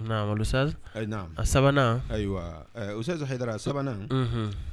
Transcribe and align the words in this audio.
نعم 0.00 0.32
الأستاذ 0.32 0.72
اي 0.96 1.06
نعم 1.06 1.28
السبنا 1.38 2.00
أيوة 2.10 2.42
آه، 2.76 3.00
أستاذ 3.00 3.24
حيدر 3.26 3.54
السبنا 3.54 4.08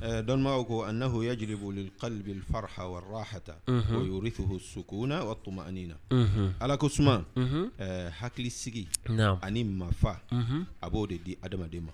آه، 0.04 0.22
دون 0.22 0.44
معكو 0.44 0.86
أنه 0.86 1.26
يجلب 1.26 1.68
للقلب 1.68 2.28
الفرحة 2.28 2.88
والراحة 2.88 3.44
ويورثه 3.94 4.56
السكون 4.56 5.12
والطمأنينة 5.12 5.96
على 6.62 6.78
كسما 6.78 7.24
آه، 7.80 8.10
حكل 8.10 8.46
السجي 8.46 8.88
نعم 9.10 9.38
أني 9.44 9.64
ما 9.64 9.92
فا 9.92 10.18
ابو 10.84 11.06
دي 11.06 11.38
أدم 11.44 11.66
ديما 11.66 11.92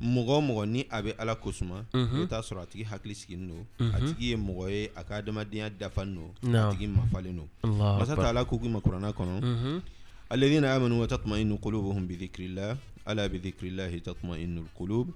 مغو 0.00 0.40
مغو 0.40 0.64
ني 0.64 0.88
أبي 0.92 1.12
على 1.18 1.34
كسما 1.34 1.84
يتاسر 1.94 2.62
أتكي 2.62 2.84
حكل 2.84 3.10
السجي 3.10 3.36
نو 3.36 3.64
أتكي 3.80 4.36
مغوي 4.36 4.84
أكادم 4.96 5.40
ديان 5.40 5.72
دفن 5.80 6.08
نو 6.08 6.30
نعم. 6.42 6.68
أتكي 6.70 6.86
ما 6.86 7.04
فالي 7.14 7.32
نو 7.32 7.46
الله 7.64 7.88
أكبر 7.90 8.02
مسات 8.02 8.18
على 8.18 8.44
كوكي 8.44 8.68
ما 8.68 8.78
قرانا 8.78 9.10
كنو 9.10 9.80
الذين 10.32 10.64
آمنوا 10.64 11.02
وتطمئن 11.04 11.56
قلوبهم 11.60 12.06
بذكر 12.08 12.40
الله 12.44 12.76
ألا 13.08 13.26
بذكر 13.28 13.66
الله 13.68 13.92
تطمئن 14.00 14.58
القلوب 14.64 15.06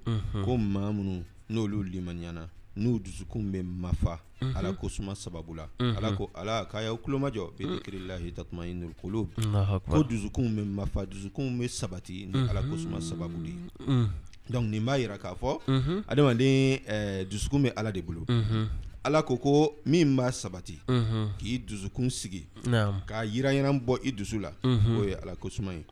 كم 0.45 0.61
ما 0.73 0.93
منو 0.93 1.23
نولو 1.51 1.83
لمن 1.83 2.21
ينا 2.23 2.47
n'u 2.77 2.99
dusukun 3.01 3.41
bɛ 3.49 3.63
mafa 3.65 4.21
ala 4.55 4.77
ko 4.77 4.85
suma 4.93 5.17
sababu 5.17 5.57
la 5.57 5.65
ala 5.81 6.13
ko 6.13 6.29
ala 6.37 6.69
k'a 6.69 6.85
y'aw 6.85 6.97
tulomajɔ 7.01 7.57
bi 7.57 7.65
dikirilahi 7.73 8.37
tatmainul 8.37 8.93
qulub 9.01 9.33
ko 9.89 10.05
dusukun 10.05 10.53
bɛ 10.53 10.61
mafa 10.77 11.09
dusukun 11.09 11.49
bɛ 11.57 11.73
sabati 11.73 12.29
ni 12.29 12.37
ala 12.37 12.61
ko 12.61 12.77
suma 12.77 13.01
sababu 13.01 13.41
de 13.41 13.49
ye 13.49 13.57
donc 14.53 14.69
nin 14.69 14.85
b'a 14.85 14.99
yira 15.01 15.17
k'a 15.17 15.33
fɔ 15.33 15.57
adamaden 16.07 16.85
dusukun 17.33 17.65
bɛ 17.65 17.73
ala 17.81 17.89
de 17.91 18.03
bolo 18.05 18.29
ala 19.07 19.23
ko 19.23 19.37
ko 19.39 19.79
min 19.87 20.17
b'a 20.19 20.33
sabati 20.35 20.81
k'i 21.39 21.59
dusukun 21.63 22.11
sigi 22.11 22.43
k'a 23.07 23.23
yira 23.25 23.53
bɔ 23.71 23.99
i 24.03 24.11
dusu 24.13 24.39
la 24.43 24.51
o 24.67 25.05
ye 25.07 25.15
ala 25.23 25.37
ko 25.39 25.47
ye 25.49 25.63
i 25.63 25.83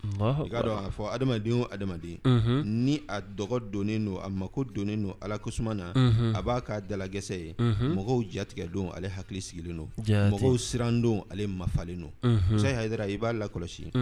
k'a 0.51 0.63
dɔn 0.63 0.91
k'a 0.91 0.91
fɔ 0.91 1.13
adamaden 1.15 1.63
o 1.63 1.69
adamaden 1.71 2.19
ni 2.67 3.01
a 3.07 3.21
dɔgɔ 3.23 3.71
donnen 3.71 4.05
don 4.07 4.19
a 4.19 4.29
mako 4.29 4.65
donnen 4.65 5.03
don 5.07 5.15
ala 5.23 5.39
ko 5.39 5.51
suma 5.51 5.75
na 5.75 5.93
a 6.35 6.43
b'a 6.43 6.61
ka 6.67 6.81
dalagɛsɛ 6.81 7.35
ye 7.39 7.55
mɔgɔw 7.95 8.25
jatigɛ 8.33 8.67
don 8.73 8.91
ale 8.91 9.07
hakili 9.07 9.41
sigilen 9.41 9.77
don 9.77 9.89
mɔgɔw 10.09 10.59
siran 10.59 11.01
don 11.01 11.23
ale 11.31 11.47
mafalen 11.47 12.09
don 12.09 12.11
Musa 12.51 12.67
Hayidara 12.75 13.07
i 13.09 13.17
b'a 13.17 13.33
lakɔlɔsi 13.33 13.93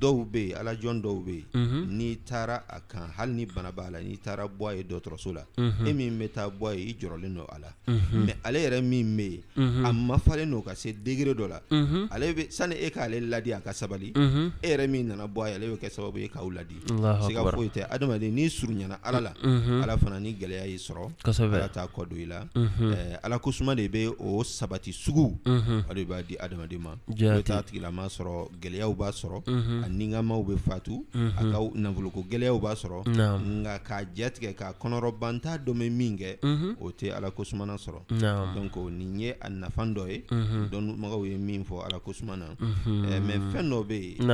dɔw 0.00 0.24
bɛ 0.32 0.38
yen 0.48 0.56
ala 0.56 0.74
dɔw 0.74 1.20
bɛ 1.26 1.30
yen 1.52 1.98
n'i 1.98 2.16
taara 2.24 2.64
a 2.70 2.80
kan 2.80 3.10
hali 3.18 3.32
ni 3.34 3.44
bana 3.46 3.70
b'a 3.70 3.90
la 3.90 3.98
n'i 4.00 4.16
taara 4.16 4.48
bɔ 4.48 4.68
a 4.70 4.74
ye 4.76 4.82
dɔgɔtɔrɔso 4.88 5.34
la 5.34 5.42
e 5.86 5.92
min 5.92 6.16
bɛ 6.18 6.32
taa 6.32 6.48
bɔ 6.48 6.68
a 6.68 6.74
ye 6.78 6.88
i 6.88 6.94
jɔrɔlen 6.96 7.34
don 7.34 7.46
a 7.52 7.58
la 7.58 8.32
ale 8.44 8.61
yɛrɛ 8.62 8.80
min 8.82 9.16
bɛ 9.16 9.22
ye 9.22 9.40
a 9.84 9.92
mafalen 9.92 10.20
falen 10.26 10.50
n'o 10.50 10.62
ka 10.64 10.74
se 10.74 10.92
degre 10.92 11.34
dɔ 11.34 11.48
la 11.48 11.62
ale 12.10 12.32
be 12.34 12.50
sani 12.50 12.76
e 12.76 12.90
k'ale 12.90 13.20
ladi 13.28 13.52
a 13.52 13.60
ka 13.60 13.70
sabali 13.72 14.10
e 14.62 14.74
yɛrɛ 14.74 14.88
min 14.88 15.08
nana 15.08 15.26
bɔ 15.26 15.40
a 15.48 15.54
ale 15.54 15.66
bɛ 15.72 15.76
kɛ 15.80 15.90
sababu 15.90 16.18
ye 16.18 16.28
k'aw 16.28 16.50
ladi 16.52 16.76
se 16.86 17.34
ka 17.34 17.44
foyi 17.50 17.68
tɛ 17.70 17.86
adamaden 17.90 18.32
n'i 18.34 18.46
surunyana 18.50 18.98
ala 19.02 19.20
la 19.20 19.32
ala 19.82 19.96
fana 19.98 20.20
ni 20.20 20.34
gɛlɛya 20.34 20.66
y'i 20.66 20.76
sɔrɔ 20.76 21.52
ala 21.52 21.68
taa 21.68 21.86
kɔ 21.86 22.08
don 22.08 22.16
i 22.16 22.26
la 22.26 22.44
ala 23.22 23.38
ko 23.38 23.50
de 23.50 23.88
bɛ 23.88 24.14
o 24.18 24.42
sabati 24.44 24.92
sugu 24.92 25.38
ale 25.44 26.04
b'a 26.04 26.22
di 26.26 26.36
adamaden 26.38 26.78
ma 26.78 26.94
taa 27.42 27.62
tigilama 27.62 28.06
sɔrɔ 28.06 28.48
gɛlɛyaw 28.60 28.96
b'a 28.96 29.10
sɔrɔ 29.10 29.42
a 29.84 29.88
ningamaw 29.88 30.42
be 30.46 30.56
fatu 30.56 31.04
a 31.14 31.42
ka 31.44 31.58
nafoloko 31.74 32.24
gɛlɛyaw 32.30 32.60
b'a 32.60 32.74
sɔrɔ 32.76 33.04
nka 33.04 33.84
k'a 33.84 34.04
jɛ 34.14 34.30
k'a 34.56 34.74
kɔnɔrɔbanta 34.80 35.40
t'a 35.42 35.58
dɔ 35.58 35.74
min 35.92 36.16
kɛ 36.16 36.38
o 36.80 36.90
tɛ 36.90 37.10
ala 37.16 37.30
ko 37.30 37.42
sɔrɔ 37.42 38.51
Mm-hmm. 38.52 38.68
donc 38.68 38.92
nin 38.92 39.08
mm-hmm. 39.08 39.20
ye 39.20 39.36
a 39.40 39.48
nafan 39.50 39.94
dɔ 39.94 40.08
ye 40.08 40.24
dɔnbagaw 40.70 41.26
ye 41.26 41.36
min 41.38 41.64
fɔ 41.64 41.84
ala 41.86 41.98
ko 42.00 42.12
suma 42.12 42.36
na 42.36 42.46
mai 42.56 43.38
fɛn 43.52 43.70
dɔ 43.70 43.84
bɛ 43.84 43.98
yen 44.00 44.30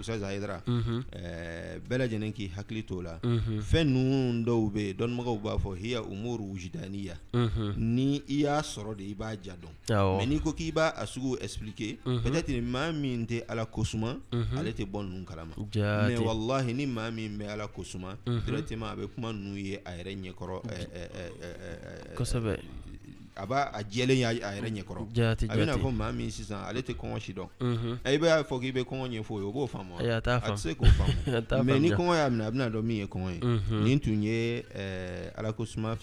ustaz 0.00 0.22
hayidara 0.22 0.62
bɛɛ 0.66 1.98
lajɛlen 1.98 2.32
k'i 2.34 2.48
hakili 2.56 2.84
t'o 2.86 3.02
la 3.02 3.18
fɛn 3.22 3.84
ninnu 3.88 4.44
dɔw 4.44 4.70
bɛ 4.72 4.80
yen 4.88 4.96
dɔnbagaw 4.96 5.38
b'a 5.42 5.56
fɔ 5.58 5.76
hiya 5.76 6.00
umuru 6.02 6.52
wujdaniya 6.56 7.14
ni 7.76 8.22
i 8.28 8.34
y'a 8.42 8.60
sɔrɔ 8.60 8.96
de 8.96 9.04
i 9.04 9.14
b'a 9.14 9.34
ja 9.42 9.54
dɔn 9.56 9.94
ah, 9.94 10.06
oh. 10.06 10.18
mɛ 10.20 10.26
n'i 10.28 10.40
ko 10.42 10.52
k'i 10.52 10.72
b'a 10.72 10.92
a 10.96 11.04
sugu 11.06 11.36
expliquer 11.40 11.96
mm-hmm. 12.04 12.18
peut-être 12.22 12.62
maa 12.62 12.92
min 12.92 13.26
tɛ 13.26 13.42
ala 13.48 13.66
ko 13.66 13.82
suma 13.84 14.16
ale 14.32 14.70
tɛ 14.72 14.86
bɔ 14.86 15.02
ninnu 15.04 15.26
kalama 15.26 15.54
mais 16.06 16.18
walahi 16.18 16.74
ni 16.74 16.86
maa 16.86 17.10
min 17.10 17.38
bɛ 17.38 17.48
ala 17.52 17.66
ko 17.68 17.82
suma 17.84 18.14
directement 18.46 18.94
a 18.94 18.96
bɛ 18.96 19.08
kuma 19.14 19.32
ninnu 19.32 19.56
ye 19.58 19.76
a 19.82 19.98
yɛrɛ 19.98 20.14
ɲɛkɔrɔ 20.34 20.60
kosɛbɛ 22.14 22.58
a 23.38 23.46
b'a 23.46 23.70
a 23.72 23.82
jɛlen 23.82 24.18
y'a 24.18 24.32
yɛrɛ 24.32 24.70
ɲɛkɔrɔ 24.76 25.02
a 25.48 25.56
bɛna 25.56 25.78
fɔ 25.78 25.90
maa 25.94 26.10
min 26.12 26.28
sisan 26.30 26.64
ale 26.68 26.82
tɛ 26.82 26.94
kɔngɔ 26.96 27.20
si 27.22 27.32
dɔn 27.32 27.48
i 28.04 28.16
b'a 28.18 28.42
fɔ 28.44 28.58
k'i 28.60 28.72
bɛ 28.74 28.82
kɔngɔ 28.84 29.06
ɲɛfɔ 29.22 29.30
o 29.30 29.40
ye 29.40 29.46
o 29.46 29.52
b'o 29.52 29.66
faamu 29.68 29.98
a 30.00 30.20
tɛ 30.20 30.56
se 30.58 30.74
k'o 30.74 30.86
faamu 30.98 31.64
mɛ 31.66 31.80
ni 31.80 31.90
kɔngɔ 31.90 32.14
y'a 32.18 32.30
minɛ 32.30 32.44
a 32.46 32.50
bɛna 32.50 32.66
dɔn 32.70 32.82
min 32.82 32.96
ye 32.96 33.06
kɔngɔ 33.06 33.28
ye 33.30 33.40
nin 33.84 34.00
tun 34.00 34.22
ye 34.22 34.62
Ala 35.38 35.52
ko 35.52 35.64
suma 35.64 35.94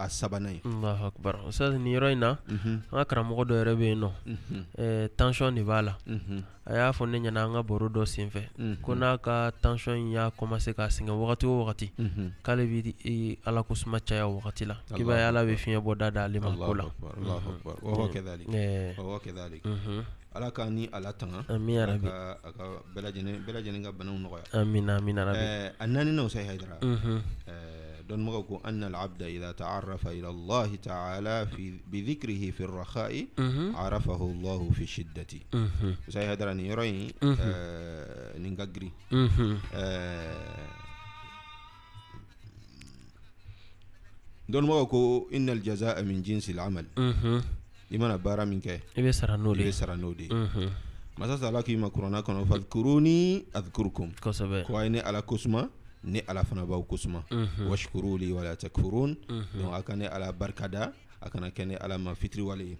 a 0.00 0.08
sabanan 0.08 0.54
ye 0.54 0.60
allahu 0.62 1.10
akbar 1.10 1.34
ustaz 1.48 1.74
ni 1.74 1.90
yɔrɔ 1.96 2.12
in 2.14 2.20
na 2.20 2.38
mhm. 2.46 2.70
an 2.94 2.98
ka 3.02 3.04
karamɔgɔ 3.10 3.42
dɔ 3.50 3.54
yɛrɛ 3.58 3.74
bɛ 3.74 3.82
yen 3.88 3.98
nɔ 3.98 4.10
mhm. 4.26 4.62
eh, 4.78 5.08
tension 5.18 5.50
de 5.56 5.62
b'a 5.64 5.82
la 5.82 5.96
mhm. 6.06 6.42
a 6.66 6.72
y'a 6.76 6.92
fɔ 6.92 7.08
ne 7.10 7.18
ɲɛna 7.18 7.40
an 7.46 7.52
ka 7.52 7.62
baro 7.66 7.88
dɔ 7.88 8.06
sen 8.06 8.30
fɛ 8.30 8.78
ko 8.80 8.94
n'a 8.94 9.18
ka 9.20 9.50
tension 9.60 9.96
in 9.98 10.12
y'a 10.12 10.30
commencer 10.30 10.72
ka 10.76 10.86
sɛgɛn 10.86 11.18
wagati 11.18 11.46
o 11.48 11.66
wagati 11.66 11.90
k'ale 12.44 12.64
bi 12.84 13.38
ala 13.44 13.62
ko 13.64 13.74
caya 13.74 14.28
o 14.28 14.38
wagati 14.40 14.64
la 14.68 14.76
k'i 14.88 15.02
b'a 15.02 15.16
ye 15.18 15.22
ala 15.26 15.42
bɛ 15.42 15.56
fiɲɛ 15.58 15.80
bɔ 15.82 15.98
da 15.98 16.10
da 16.10 16.24
ale 16.26 16.38
ma 16.38 16.54
ko 16.54 16.74
la 16.74 16.84
allahu 17.16 17.50
ya 17.50 17.54
akbar 17.56 17.76
wa 17.82 17.92
eh. 17.92 17.98
wa 17.98 18.08
kɛdali 18.08 18.44
wa 18.98 19.04
wa 19.04 19.18
kɛdali 19.18 19.60
ala 20.32 20.50
k'an 20.52 20.70
ni 20.74 20.88
ala 20.92 21.12
tanga 21.12 21.42
ami 21.48 21.74
ya 21.74 21.86
rabi 21.86 22.06
a 22.06 22.52
ka 22.54 22.64
bɛɛ 22.94 23.02
lajɛlen 23.02 23.42
bɛɛ 23.44 23.52
lajɛlen 23.64 23.82
ka 23.84 23.90
banaw 23.90 24.14
nɔgɔya 24.14 24.60
amina 24.62 24.96
amina 24.98 25.20
ya 25.22 25.26
rabi 25.26 25.38
eh, 25.38 25.72
a 25.80 25.86
naani 25.88 26.12
na 26.14 26.22
o 26.22 26.28
sayi 26.28 26.46
hayidara 26.46 26.78
دون 28.08 28.20
مغوكو 28.20 28.60
أن 28.64 28.84
العبد 28.84 29.22
إذا 29.22 29.52
تعرف 29.52 30.08
إلى 30.08 30.28
الله 30.28 30.74
تعالى 30.82 31.46
في 31.52 31.72
بذكره 31.92 32.50
في 32.56 32.60
الرخاء 32.64 33.26
عرفه 33.76 34.20
الله 34.24 34.60
في 34.72 34.82
الشدة 34.82 35.26
زي 36.08 36.22
هذا 36.32 36.44
راني 36.44 36.68
يرين 36.68 37.10
آه، 37.22 38.38
ننققري 38.38 38.92
آه، 39.74 40.78
دون 44.48 44.64
مغوكو 44.64 45.28
إن 45.34 45.50
الجزاء 45.50 46.02
من 46.02 46.22
جنس 46.22 46.50
العمل 46.50 46.86
لمن 47.90 48.10
أبارا 48.10 48.44
منك 48.44 48.80
إبي 48.98 49.10
النودي 49.28 49.68
إبي 49.68 49.92
النودي 49.92 50.28
مساسا 51.18 51.50
لكي 51.50 51.76
ما 51.76 51.88
ma 51.88 51.90
kuranna 51.92 52.22
kɔnɔ 52.24 52.46
fadkuruni 52.48 53.44
adkurkum 53.52 54.14
kosɛbɛ 54.22 54.64
ko 54.64 54.78
a 54.78 55.68
ni 56.04 56.20
ala 56.26 56.44
fana 56.44 56.66
b'aw 56.66 56.82
washkuru 57.68 58.18
li 58.18 58.32
wala 58.32 58.54
takfurun 58.56 59.16
donc 59.54 59.74
a 59.74 59.82
ka 59.82 59.94
ne 59.96 60.06
ala 60.06 60.32
barikada 60.32 60.92
a 61.20 61.30
kana 61.30 61.50
kɛ 61.50 61.64
ni 61.66 61.74
ala 61.74 61.98
ma 61.98 62.14
fitiriwale 62.14 62.64
ye 62.68 62.76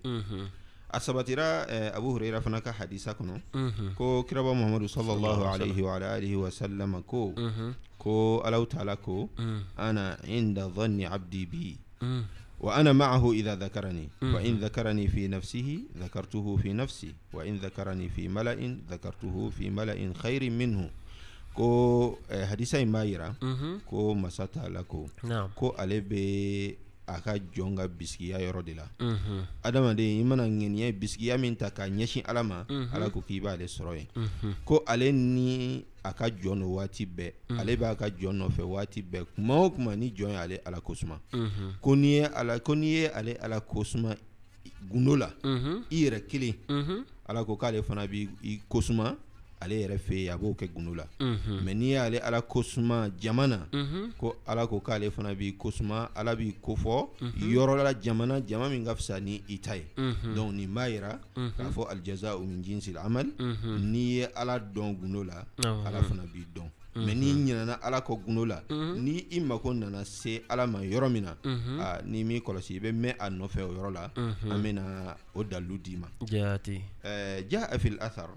a 0.91 1.01
sabatira 1.01 1.67
eh, 1.69 1.91
abu 1.95 2.11
hurera 2.15 2.41
fana 2.41 2.61
ka 2.61 2.73
hadisa 2.73 3.13
kɔnɔ 3.19 3.41
ko 3.97 4.23
kiraba 4.23 4.55
muhamadu 4.55 4.89
sallallahu 4.89 5.45
alaihi 5.51 5.83
wa 5.83 5.95
alihi 5.99 6.37
wa 6.37 6.51
sallam 6.51 7.03
ko 7.07 7.35
ko 7.99 8.41
alahu 8.47 8.67
taala 8.71 8.97
ko 8.97 9.29
ana 9.77 10.17
inda 10.27 10.69
dhanni 10.69 11.07
abdi 11.07 11.47
bi 11.47 11.77
وأنا 12.59 12.91
معه 12.93 13.23
إذا 13.39 13.55
ذكرني 13.55 14.09
وإن 14.23 14.59
ذكرني 14.59 15.07
في 15.09 15.31
نفسه 15.31 15.83
ذكرته 15.95 16.57
في 16.63 16.73
نفسي 16.75 17.15
وإن 17.33 17.55
ذكرني 17.63 18.09
في 18.11 18.27
ملأ 18.27 18.59
ذكرته 18.91 19.51
في 19.55 19.71
ملأ 19.71 19.95
خير 20.23 20.51
منه 20.51 20.91
ko 21.59 22.15
eh, 22.31 22.47
hadisa 22.47 22.79
in 22.79 22.93
b'a 22.95 23.03
yira 23.03 23.35
mm 23.43 23.55
-hmm. 23.55 23.75
ko 23.91 24.15
masa 24.15 24.47
taala 24.47 24.87
ko 24.87 25.11
no. 25.27 25.51
ko 25.59 25.75
ale 25.75 25.99
bɛ 26.01 26.23
a 27.09 27.19
ka 27.25 27.33
jɔn 27.55 27.75
ka 27.77 27.89
bisigiya 27.89 28.39
yɔrɔ 28.39 28.63
de 28.63 28.75
la 28.79 28.85
mm 29.01 29.17
-hmm. 29.19 29.43
adamaden 29.67 30.07
i 30.07 30.23
mana 30.23 30.47
ŋɛniya 30.47 30.95
bisigiya 30.95 31.35
min 31.39 31.57
ta 31.59 31.71
k'a 31.75 31.91
ɲɛsin 31.91 32.23
ala 32.31 32.45
ma 32.47 32.63
mm 32.63 32.63
-hmm. 32.71 32.95
ala 32.95 33.11
ko 33.11 33.19
k'i 33.27 33.41
b'ale 33.43 33.67
sɔrɔ 33.67 33.93
yen 33.99 34.07
mm 34.15 34.29
-hmm. 34.43 34.55
ko 34.65 34.83
ale 34.87 35.11
ni 35.13 35.51
a 36.07 36.13
ka 36.15 36.27
jɔn 36.31 36.59
no 36.63 36.75
waati 36.79 37.05
bɛɛ 37.07 37.33
mhm. 37.51 37.59
ale 37.61 37.77
b'a 37.77 37.97
ka 37.99 38.07
jɔn 38.07 38.39
nɔfɛ 38.39 38.63
waati 38.63 39.01
bɛɛ 39.03 39.27
kuma 39.35 39.55
o 39.61 39.67
kuma 39.71 39.97
ni 39.97 40.07
jɔn 40.15 40.31
ye 40.33 40.61
ala 40.65 40.81
kosuma 40.81 41.21
mhm. 41.35 41.81
ko 41.83 41.97
n'i 41.97 42.09
ye 42.09 42.25
ala 42.25 42.55
ko 42.63 42.73
n'i 42.75 42.87
ye 42.87 43.09
ale 43.11 43.33
ala 43.43 43.61
kosuma 43.61 44.15
gundo 44.89 45.17
la 45.17 45.29
mhm. 45.45 45.85
i 45.91 45.97
yɛrɛ 46.07 46.19
kelen 46.31 46.55
ala 47.29 47.45
ko 47.45 47.57
k'ale 47.61 47.83
fana 47.83 48.07
b'i 48.07 48.63
kosuma 48.71 49.17
ale 49.61 49.75
yɛrɛ 49.81 49.99
fɛ 49.99 50.15
yen 50.15 50.33
a 50.35 50.39
b'o 50.39 50.55
kɛ 50.55 50.69
gundo 50.73 50.95
la 50.95 51.05
mɛ 51.19 51.75
n'i 51.75 51.91
y'ale 51.93 52.19
ala 52.21 52.43
kosuma 52.43 53.09
jamana 53.21 53.67
ko 54.19 54.37
ala 54.47 54.67
ko 54.67 54.81
k'ale 54.81 55.11
fana 55.11 55.35
b'i 55.35 55.57
kosuma 55.57 56.11
ala 56.15 56.37
b'i 56.37 56.55
kofɔ 56.63 57.09
yɔrɔla 57.43 57.93
jamana 58.01 58.41
jama 58.47 58.69
min 58.69 58.85
ka 58.85 58.95
fisa 58.95 59.21
ni 59.21 59.43
i 59.49 59.59
ta 59.61 59.75
ye 59.77 59.85
donc 60.35 60.55
nin 60.55 60.69
b'a 60.73 60.89
yira 60.91 61.21
k'a 61.35 61.71
fɔ 61.71 61.89
alijaza 61.91 62.37
o 62.37 62.41
min 62.41 62.63
jinsi 62.63 62.95
amali 62.97 63.33
n'i 63.39 64.19
ye 64.19 64.27
ala 64.37 64.59
dɔn 64.61 64.97
gundo 65.01 65.25
la 65.27 65.45
ala 65.85 66.03
fana 66.03 66.23
b'i 66.33 66.45
dɔn 66.55 66.71
mɛ 67.07 67.15
n'i 67.15 67.33
ɲinana 67.45 67.75
ala 67.83 68.01
kɔ 68.01 68.17
gundo 68.25 68.45
la 68.45 68.61
ni 68.97 69.27
i 69.31 69.41
mako 69.41 69.73
nana 69.75 70.05
se 70.05 70.43
ala 70.49 70.67
ma 70.67 70.79
yɔrɔ 70.81 71.11
min 71.11 71.23
na 71.23 71.37
aa 71.85 72.01
n'i 72.05 72.25
m'i 72.25 72.41
kɔlɔsi 72.41 72.75
i 72.77 72.81
bɛ 72.81 72.93
mɛn 72.93 73.15
a 73.19 73.31
nɔfɛ 73.31 73.61
o 73.63 73.73
yɔrɔ 73.75 73.91
la 73.93 74.11
an 74.15 74.63
bɛna 74.63 75.17
o 75.35 75.43
dalilu 75.45 75.79
d'i 75.83 75.97
ma 75.97 76.07
jaati 76.25 76.81
جاء 77.49 77.77
في 77.79 77.89
الأثر 77.89 78.31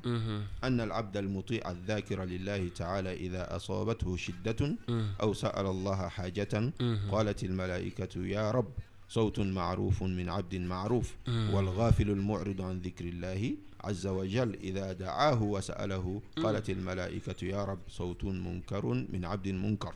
أن 0.63 0.81
العبد 0.81 1.17
المطيع 1.17 1.71
الذاكر 1.71 2.23
لله 2.25 2.67
تعالى 2.75 3.13
إذا 3.13 3.55
أصابته 3.55 4.15
شدة 4.17 4.75
أو 5.21 5.33
سأل 5.33 5.65
الله 5.65 6.07
حاجة 6.07 6.71
قالت 7.11 7.43
الملائكة 7.43 8.25
يا 8.25 8.51
رب 8.51 8.69
صوت 9.09 9.39
معروف 9.39 10.03
من 10.03 10.29
عبد 10.29 10.55
معروف 10.55 11.15
والغافل 11.53 12.09
المعرض 12.09 12.61
عن 12.61 12.79
ذكر 12.79 13.05
الله 13.05 13.55
عز 13.83 14.07
وجل 14.07 14.53
إذا 14.63 14.93
دعاه 14.93 15.43
وسأله 15.43 16.21
قالت 16.43 16.69
الملائكة 16.69 17.45
يا 17.45 17.63
رب 17.65 17.79
صوت 17.89 18.23
منكر 18.25 18.85
من 18.85 19.25
عبد 19.25 19.47
منكر 19.47 19.93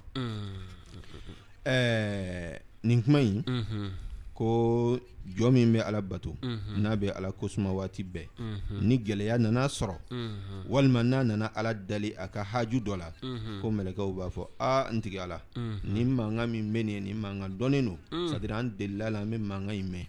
آه 1.68 2.62
نكمين 2.86 3.44
كو 4.34 4.98
jɔ 5.26 5.52
min 5.52 5.74
bɛ 5.74 5.82
ala 5.82 6.02
bato 6.02 6.36
n'a 6.78 6.96
bɛ 6.96 7.10
ala 7.18 7.32
kosuma 7.32 7.72
waati 7.74 8.04
bɛɛ 8.04 8.28
ni 8.82 8.98
gɛlɛya 8.98 9.38
nana 9.40 9.68
sɔrɔ 9.68 9.96
walima 10.70 11.04
n'a 11.04 11.24
nana 11.24 11.46
ala 11.56 11.74
dali 11.74 12.14
a 12.18 12.28
ka 12.28 12.44
haju 12.44 12.80
dɔ 12.80 12.98
la 12.98 13.10
ko 13.62 13.70
mɛlɛkɛw 13.72 14.16
b'a 14.16 14.30
fɔ 14.30 14.48
a 14.60 14.88
n 14.92 15.02
tigi 15.02 15.18
ala 15.20 15.42
nin 15.84 16.10
mankan 16.16 16.48
min 16.50 16.64
bɛ 16.72 16.86
nin 16.86 16.90
ye 16.90 17.00
nin 17.02 17.16
mankan 17.22 17.50
dɔnnen 17.58 17.86
don 17.86 17.98
mm. 18.26 18.30
sadiri 18.32 18.54
an 18.60 18.72
delila 18.78 19.10
la 19.12 19.20
an 19.20 19.26
bɛ 19.26 19.38
mankan 19.42 19.74
in 19.80 19.92
mɛn 19.92 20.06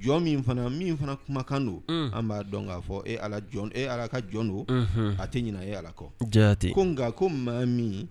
jɔn 0.00 0.22
min 0.24 0.42
fana 0.42 0.68
min 0.68 0.96
fana 0.96 1.16
kumakan 1.18 1.64
don 1.64 1.82
mm. 1.88 2.10
an 2.18 2.22
b'a 2.28 2.42
dɔn 2.44 2.66
k'a 2.66 2.80
fɔ 2.82 3.02
e 3.08 3.16
ala 3.18 3.40
jɔn 3.40 3.70
e 3.76 3.86
ala 3.86 4.08
ka 4.08 4.18
jɔn 4.20 4.48
don 4.48 4.66
a 5.18 5.26
tɛ 5.26 5.40
ɲina 5.42 5.64
e 5.66 5.74
ala 5.74 5.90
kɔ 5.92 6.10
jate 6.30 6.72
ko 6.74 6.82
nka 6.84 7.12
ko 7.14 7.28
maa 7.28 7.64
min 7.64 8.06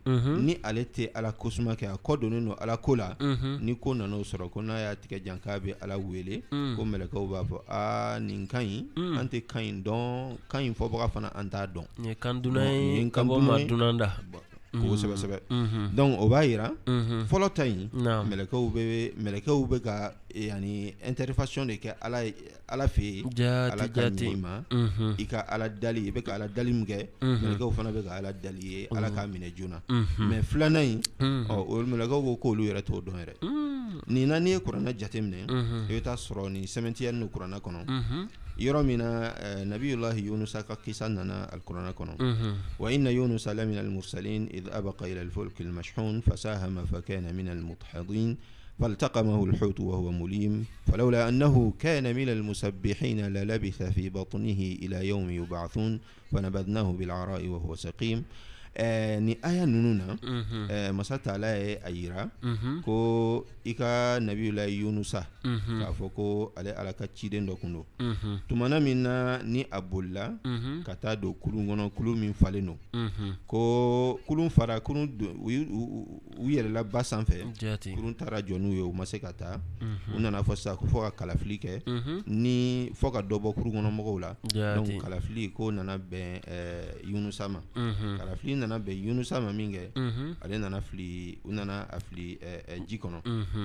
ni 0.45 0.57
ale 0.63 0.83
tɛ 0.85 1.11
ala 1.15 1.31
kosuma 1.33 1.73
kɛ 1.75 1.87
a 1.87 1.95
kɔ 1.97 2.19
donnen 2.21 2.45
don 2.47 2.55
ala 2.59 2.77
ko 2.77 2.95
la 2.95 3.15
ni 3.61 3.75
ko 3.75 3.93
nan'o 3.93 4.23
sɔrɔ 4.23 4.49
ko 4.51 4.61
n'a 4.61 4.79
y'a 4.81 4.95
tigɛ 4.95 5.23
jan 5.23 5.37
k'a 5.39 5.59
bɛ 5.59 5.75
ala 5.81 5.97
wele 5.97 6.20
wele 6.21 6.43
mm. 6.51 6.73
ko 6.77 6.81
mɛlɛkɛw 6.85 7.23
b'a 7.31 7.41
fɔ 7.49 7.57
aa 7.69 8.19
nin 8.19 8.47
ka 8.47 8.59
ɲi 8.59 8.83
mm. 8.95 9.17
an 9.17 9.27
tɛ 9.27 9.41
ka 9.47 9.59
ɲi 9.59 9.83
dɔn 9.83 10.37
ka 10.49 10.57
ɲi 10.59 10.73
fɔbaga 10.75 11.07
fana 11.13 11.31
an 11.33 11.49
t'a 11.49 11.65
dɔn 11.65 11.85
nin 11.97 12.15
kan 12.15 12.41
dunan 12.41 12.71
ye 12.95 13.09
ka 13.09 13.21
bɔ 13.23 13.41
ma 13.41 13.57
dunan 13.59 13.97
da 13.97 14.07
kosɛbɛsɛbɛ 14.71 15.37
mm. 15.49 15.57
mm-hmm. 15.63 15.95
donc 15.95 16.19
o 16.21 16.25
b'a 16.27 16.45
yira 16.47 16.71
mm-hmm. 16.87 17.23
fɔlɔ 17.29 17.53
ta 17.53 17.63
in 17.65 17.89
mɛlɛkɛw 17.91 18.65
bɛ 18.73 18.83
mɛlɛkɛw 19.19 19.67
bɛ 19.67 19.79
ka 19.83 20.13
eh, 20.33 20.47
yani 20.47 20.93
intervention 21.07 21.67
de 21.67 21.75
kɛ 21.77 21.95
ala 22.01 22.23
ala 22.69 22.85
fɛ 22.87 23.03
yen 23.37 23.71
ala 23.71 23.87
ka 23.89 24.01
ɲɛ 24.07 24.25
i 24.31 24.35
ma 24.35 24.61
mm-hmm. 24.71 25.13
i 25.19 25.25
ka 25.25 25.39
ala 25.49 25.67
dali 25.69 26.07
i 26.07 26.11
bɛ 26.11 26.21
ka 26.25 26.33
ala 26.35 26.47
dali 26.47 26.71
min 26.71 26.85
kɛ 26.85 26.97
mɛlɛkɛw 27.21 27.71
fana 27.75 27.91
bɛ 27.91 28.03
ka 28.07 28.15
ala 28.15 28.31
dali 28.33 28.63
ye 28.73 28.87
ala 28.95 29.09
k'a 29.09 29.27
minɛ 29.29 29.51
joona 29.57 29.81
mais 30.19 30.41
filanan 30.45 30.85
in 30.85 31.01
ɔ 31.51 31.57
o 31.67 31.83
mɛlɛkɛw 31.83 32.21
ko 32.23 32.39
k'olu 32.49 32.63
yɛrɛ 32.71 32.81
t'o 32.85 33.01
dɔn 33.01 33.19
yɛrɛ 33.25 33.35
ni 34.11 34.25
na 34.27 34.37
n'i 34.39 34.51
ye 34.51 34.59
kuranna 34.59 34.91
jateminɛ 34.93 35.47
i 35.87 35.93
bɛ 35.93 36.01
taa 36.03 36.15
sɔrɔ 36.19 36.51
nin 36.51 36.67
sɛmɛntiyali 36.67 37.17
ni 37.19 37.27
kuranna 37.31 37.59
kɔnɔ 37.59 37.79
yɔrɔ 38.59 38.85
min 38.85 38.97
na 38.99 39.31
nabiyulahi 39.63 40.27
yunusa 40.27 40.63
ka 40.63 40.75
kisa 40.75 41.07
nana 41.09 41.47
alkurana 41.51 41.93
kɔnɔ 41.93 42.55
wa 42.79 42.91
inna 42.91 43.09
yunusa 43.11 43.53
la 43.55 43.65
min 43.65 43.77
almursalin 43.79 44.49
id 44.53 44.65
abaka 44.71 45.07
ila 45.09 45.21
alfulki 45.21 45.63
almashhun 45.63 46.21
fasahama 46.21 46.85
fakana 46.85 47.31
min 47.33 47.47
almudhadin 47.47 48.37
فالتقمه 48.81 49.43
الحوت 49.45 49.79
وهو 49.79 50.11
مليم 50.11 50.65
فلولا 50.89 51.29
أنه 51.29 51.73
كان 51.79 52.15
من 52.15 52.29
المسبحين 52.29 53.27
للبث 53.29 53.83
في 53.93 54.09
بطنه 54.09 54.59
إلى 54.81 55.07
يوم 55.07 55.29
يبعثون 55.29 55.99
فنبذناه 56.31 56.91
بالعراء 56.91 57.47
وهو 57.47 57.75
سقيم 57.75 58.23
eh, 58.75 59.19
ni 59.21 59.37
aya 59.41 59.65
nunu 59.65 59.93
na 59.93 60.17
mm 60.23 60.43
-hmm. 60.51 60.71
eh, 60.71 60.91
masa 60.93 61.17
taala 61.17 61.47
ye 61.55 61.79
a 61.83 61.89
yira 61.89 62.29
mm 62.43 62.57
-hmm. 62.63 62.81
ko 62.81 63.47
i 63.63 63.73
ka 63.73 64.19
nabiyula 64.19 64.65
yunusa 64.65 65.25
mm 65.43 65.59
-hmm. 65.59 65.79
k'a 65.81 65.91
fɔ 65.91 66.09
ko 66.13 66.51
ale 66.55 66.71
ala 66.73 66.93
ka 66.93 67.07
ciden 67.07 67.45
dɔ 67.47 67.55
kun 67.55 67.73
do 67.73 67.85
mm 67.99 68.15
-hmm. 68.23 68.37
tumana 68.47 68.79
min 68.79 68.97
na 69.03 69.41
ni 69.43 69.65
a 69.71 69.81
bolila 69.81 70.33
mm 70.43 70.59
-hmm. 70.59 70.83
ka 70.83 70.95
taa 70.95 71.15
don 71.15 71.33
kulun 71.33 71.67
kɔnɔ 71.67 71.89
kulun 71.93 72.19
min 72.19 72.33
falen 72.33 72.65
do 72.65 72.77
mm 72.93 73.09
-hmm. 73.09 73.33
ko 73.47 74.19
kulun 74.27 74.49
fara 74.49 74.79
kulun 74.79 75.09
u 76.37 76.47
yɛrɛla 76.47 76.83
ba 76.83 77.03
sanfɛ 77.03 77.37
kurun 77.95 78.13
taara 78.15 78.39
jɔ 78.41 78.57
n'u 78.59 78.73
ye 78.73 78.81
u 78.81 78.93
ma 78.93 79.05
se 79.05 79.19
ka 79.19 79.31
taa 79.33 79.59
mhm. 79.81 80.15
u 80.15 80.19
nana 80.19 80.41
fɔ 80.41 80.55
sisan 80.55 80.77
ko 80.77 80.85
fɔ 80.85 80.99
ka 81.01 81.11
kalafili 81.25 81.57
kɛ 81.59 81.81
mm 81.85 82.01
-hmm. 82.07 82.21
ni 82.27 82.89
fɔ 82.99 83.11
ka 83.11 83.19
dɔ 83.21 83.35
bɔ 83.43 83.53
kurun 83.53 83.73
kɔnɔmɔgɔw 83.75 84.19
la 84.21 84.31
donc 84.75 85.01
kalafili 85.01 85.49
ko 85.51 85.71
nana 85.71 85.97
bɛn 85.97 86.39
eh, 86.47 86.91
yunusa 87.07 87.49
ma 87.49 87.59
mm 87.75 87.91
-hmm. 87.91 88.17
kalafili 88.17 88.60
nana 88.61 88.79
be 88.79 88.91
yunusa 88.93 89.41
ma 89.41 89.51
min 89.53 89.71
kɛ 89.71 89.83
ale 90.45 90.57
nana 90.59 90.81
fili 90.81 91.37
u 91.45 91.51
nana 91.51 91.85
a 91.89 91.99
fili 91.99 92.37
ji 92.87 92.97
kɔnɔ 93.01 93.19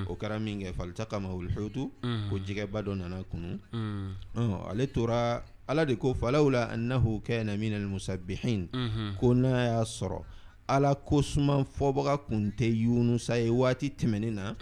o 0.09 0.15
kɛra 0.17 0.41
min 0.41 0.61
kɛ 0.61 0.73
falita 0.73 1.05
kama 1.07 1.29
olhutu 1.29 1.91
ko 2.31 2.35
jɛgɛba 2.39 2.83
dɔ 2.85 2.97
nana 2.97 3.25
kunu 3.31 3.59
ale 4.71 4.87
tora 4.89 5.43
ala 5.69 5.85
de 5.85 5.97
ko 5.97 6.15
falaula 6.15 6.71
annahu 6.73 7.21
kana 7.23 7.57
min 7.57 7.73
almusabihin 7.75 8.69
ko 9.21 9.35
n'a 9.35 9.65
y'a 9.67 9.85
sɔrɔ 9.85 10.25
ala 10.69 10.95
kosuman 10.95 11.65
fɔbaga 11.65 12.17
kun 12.27 12.51
tɛ 12.57 12.67
yunusa 12.83 13.37
ye 13.37 13.49
waati 13.51 13.91
tɛmɛnin 13.91 14.35
na 14.35 14.57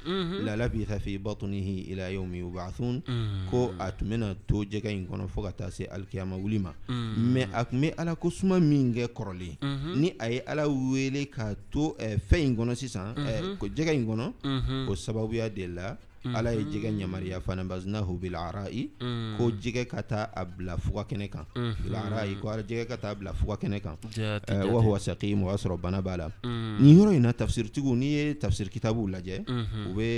lalabitha 0.44 1.00
fi 1.00 1.18
batunihi 1.18 1.90
ila 1.92 2.08
yaumi 2.12 2.38
yubathun 2.38 3.02
ko 3.50 3.72
a 3.78 3.90
tun 3.92 4.08
bena 4.10 4.34
to 4.46 4.64
jɛgɛ 4.64 4.88
in 4.90 5.06
kɔnɔ 5.08 5.26
fɔɔ 5.28 5.42
ka 5.44 5.50
taa 5.56 5.70
se 5.70 5.84
alikiyama 5.86 6.36
wuli 6.36 6.58
ma 6.60 6.72
mɛ 6.88 7.48
a 7.54 7.64
tun 7.64 7.80
be 7.80 7.90
ala 7.96 8.14
kosuma 8.16 8.60
min 8.60 8.92
kɛ 8.94 9.08
kɔrɔlen 9.08 9.56
ni 9.96 10.12
a 10.20 10.30
ye 10.30 10.40
ala 10.46 10.68
wele 10.68 11.24
k'a 11.26 11.54
to 11.70 11.96
fɛn 11.98 12.44
in 12.44 12.56
kɔnɔ 12.56 12.74
sisan 12.76 13.14
jɛgɛ 13.60 13.94
in 13.94 14.06
kɔnɔ 14.06 14.88
o 14.88 14.92
sababuya 14.94 15.48
de 15.54 15.66
la 15.68 15.96
ala 16.32 16.52
ye 16.52 16.64
mhm. 16.64 16.72
jɛgɛ 16.72 16.88
yamariya 17.00 17.40
fana 17.40 17.64
bazunahu 17.64 18.16
bilarai 18.16 18.88
mhm. 19.00 19.36
ko 19.36 19.50
jɛgɛ 19.60 19.84
ka 19.88 20.02
taa 20.02 20.24
a 20.32 20.44
bila 20.46 20.76
fuga 20.78 21.02
kɛnɛ 21.04 21.28
kan 21.30 21.44
mhm. 21.54 21.84
bilarai 21.84 22.34
ko 22.40 22.48
jɛgɛ 22.48 22.86
ka 22.88 22.96
taa 22.96 23.14
bila 23.14 23.32
fuga 23.34 23.54
kɛnɛ 23.60 23.80
kan 23.84 23.96
wa 24.72 24.80
o 24.80 24.96
y'a 24.96 25.54
sɔrɔ 25.60 25.80
bana 25.80 26.00
b'a 26.00 26.16
la 26.16 26.28
ni 26.80 26.96
yɔrɔ 26.96 27.14
in 27.14 27.22
na 27.22 27.32
tafsiritigiw 27.32 27.94
n'i 27.98 28.06
ye 28.08 28.34
tafsir 28.34 28.68
kitabuw 28.72 29.08
lajɛ 29.12 29.44
u 29.88 29.92
bɛ 29.92 30.08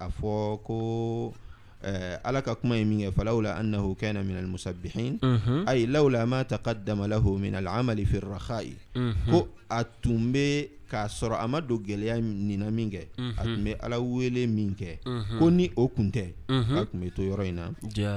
a 0.00 0.08
fɔ 0.08 0.62
ko 0.64 0.78
ala 2.24 2.40
ka 2.42 2.54
kuma 2.54 2.76
ye 2.78 2.84
min 2.84 3.00
kɛ 3.08 3.12
falawla 3.12 3.52
annahu 3.60 3.94
kana 3.98 4.24
min 4.24 4.36
almusabbihin 4.40 5.20
ay 5.68 5.84
lawla 5.86 6.24
ma 6.26 6.42
taqaddama 6.44 7.04
lahu 7.06 7.36
min 7.38 7.52
al'amali 7.54 8.06
fi 8.06 8.20
ko 9.30 9.48
a 9.68 9.84
tun 9.84 10.32
bɛ 10.32 10.70
k'a 10.90 11.06
sɔrɔ 11.08 11.36
a 11.40 11.46
ma 11.48 11.60
don 11.60 11.78
gɛlɛya 11.82 12.20
nina 12.20 12.70
min 12.70 12.90
kɛ 12.90 13.02
a 13.38 13.42
tun 13.44 13.64
bɛ 13.64 13.72
ala 13.82 14.00
wele 14.00 14.46
min 14.46 14.74
kɛ 14.74 14.88
ko 15.38 15.50
ni 15.50 15.70
o 15.76 15.88
kun 15.88 16.10
tɛ 16.10 16.24
a 16.48 16.84
tun 16.86 17.00
bɛ 17.02 17.12
to 17.14 17.22
yɔrɔ 17.22 17.44
in 17.48 17.54
na 17.56 17.64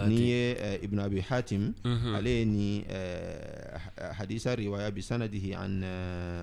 ni 0.08 0.30
ye 0.30 0.54
ibna 0.82 1.04
abi 1.06 1.22
hatim 1.22 1.74
ale 2.16 2.30
ye 2.30 2.46
ni 2.46 2.86
hadisa 4.18 4.56
riwaya 4.58 4.92
bi 4.94 5.02
sanadihi 5.02 5.54
an 5.60 5.84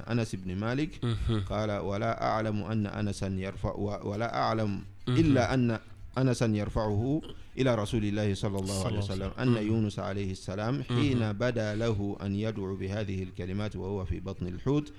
anas 0.07 0.33
ibn 0.35 0.55
malik 0.59 1.01
qala 1.49 1.83
wala 1.83 2.11
a'lamu 2.21 2.67
anna 2.71 2.89
anasan 2.91 3.39
yarfa 3.39 3.73
wala 3.79 4.27
a'lamu 4.33 4.81
illa 5.17 5.47
anna 5.51 5.81
أنسا 6.19 6.47
يرفعه 6.47 7.21
إلى 7.59 7.75
رسول 7.75 8.05
الله 8.05 8.35
صلى 8.35 8.59
الله 8.59 8.87
عليه 8.87 8.99
وسلم 8.99 9.31
أن 9.39 9.57
يونس 9.67 9.99
عليه 9.99 10.31
السلام 10.33 10.83
حين 10.83 11.33
بدا 11.33 11.75
له 11.75 12.17
أن 12.23 12.35
يدعو 12.35 12.77
بهذه 12.77 13.23
الكلمات 13.23 13.77
وهو 13.77 14.05
في 14.05 14.21
بطن 14.21 14.47
الحوت 14.47 14.93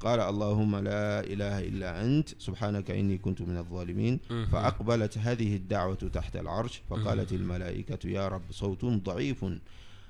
قال 0.00 0.20
اللهم 0.20 0.76
لا 0.76 1.20
إله 1.20 1.58
إلا 1.58 2.04
أنت 2.04 2.28
سبحانك 2.38 2.90
إني 2.90 3.18
كنت 3.18 3.42
من 3.42 3.56
الظالمين 3.56 4.18
فأقبلت 4.52 5.18
هذه 5.18 5.56
الدعوة 5.56 6.04
تحت 6.18 6.36
العرش 6.36 6.82
فقالت 6.90 7.32
الملائكة 7.32 8.08
يا 8.08 8.28
رب 8.28 8.42
صوت 8.50 8.84
ضعيف 8.84 9.44